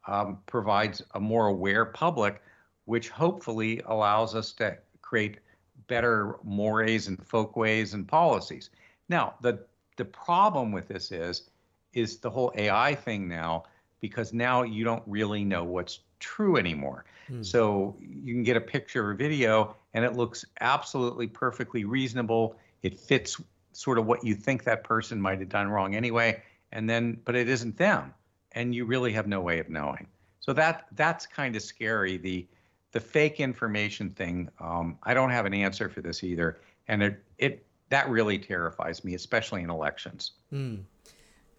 um, 0.08 0.38
provides 0.46 1.02
a 1.16 1.20
more 1.20 1.48
aware 1.48 1.86
public, 1.86 2.42
which 2.86 3.10
hopefully 3.10 3.82
allows 3.86 4.36
us 4.36 4.52
to 4.54 4.78
create 5.02 5.40
better 5.88 6.38
mores 6.44 7.08
and 7.08 7.26
folkways 7.26 7.94
and 7.94 8.08
policies. 8.08 8.70
Now, 9.10 9.36
the 9.42 9.66
the 9.98 10.06
problem 10.06 10.72
with 10.72 10.88
this 10.88 11.12
is 11.12 11.50
is 11.94 12.18
the 12.18 12.30
whole 12.30 12.52
AI 12.56 12.96
thing 12.96 13.28
now 13.28 13.64
because 14.00 14.34
now 14.34 14.64
you 14.64 14.84
don't 14.84 15.04
really 15.06 15.44
know 15.44 15.64
what's 15.64 16.00
true 16.20 16.58
anymore. 16.58 17.06
Mm. 17.30 17.46
So 17.46 17.96
you 18.00 18.34
can 18.34 18.44
get 18.44 18.58
a 18.58 18.62
picture 18.62 19.10
or 19.10 19.14
video 19.14 19.76
and 19.94 20.04
it 20.04 20.16
looks 20.16 20.44
absolutely 20.60 21.28
perfectly 21.28 21.86
reasonable. 21.86 22.58
It 22.82 23.00
fits 23.00 23.40
sort 23.74 23.98
of 23.98 24.06
what 24.06 24.24
you 24.24 24.36
think 24.36 24.64
that 24.64 24.84
person 24.84 25.22
might 25.22 25.40
have 25.40 25.50
done 25.50 25.68
wrong 25.68 25.96
anyway, 25.96 26.42
and 26.72 26.90
then 26.90 27.20
but 27.26 27.36
it 27.36 27.50
isn't 27.50 27.78
them, 27.78 28.14
and 28.54 28.74
you 28.74 28.86
really 28.86 29.14
have 29.14 29.28
no 29.28 29.42
way 29.42 29.60
of 29.60 29.70
knowing. 29.70 30.08
So 30.40 30.54
that 30.54 30.88
that's 30.94 31.26
kind 31.26 31.56
of 31.56 31.62
scary. 31.62 32.18
The 32.18 32.48
the 32.94 33.00
fake 33.00 33.40
information 33.40 34.12
thing. 34.12 34.50
Um, 34.60 34.98
I 35.04 35.14
don't 35.14 35.32
have 35.32 35.46
an 35.46 35.54
answer 35.54 35.90
for 35.90 36.02
this 36.02 36.24
either, 36.24 36.60
and 36.88 37.04
it 37.04 37.24
it 37.38 37.66
that 37.90 38.10
really 38.10 38.40
terrifies 38.40 39.04
me, 39.04 39.16
especially 39.16 39.62
in 39.62 39.70
elections. 39.70 40.32
Mm. 40.54 40.84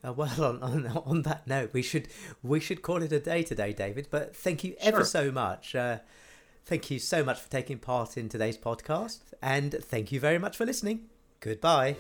Uh, 0.03 0.13
well, 0.13 0.45
on, 0.45 0.63
on 0.63 0.87
on 0.87 1.23
that 1.23 1.47
note, 1.47 1.73
we 1.75 1.83
should 1.83 2.09
we 2.43 2.61
should 2.61 2.83
call 2.83 3.03
it 3.03 3.13
a 3.13 3.21
day 3.21 3.43
today, 3.43 3.73
David. 3.73 4.09
But 4.11 4.35
thank 4.35 4.65
you 4.65 4.75
ever 4.81 4.99
sure. 4.99 5.05
so 5.05 5.33
much. 5.33 5.75
Uh, 5.75 5.99
thank 6.65 6.91
you 6.91 6.99
so 6.99 7.23
much 7.23 7.41
for 7.41 7.51
taking 7.51 7.79
part 7.79 8.17
in 8.17 8.29
today's 8.29 8.57
podcast, 8.57 9.21
and 9.43 9.73
thank 9.73 10.13
you 10.13 10.21
very 10.21 10.39
much 10.39 10.57
for 10.57 10.65
listening. 10.65 11.09
Goodbye. 11.41 11.97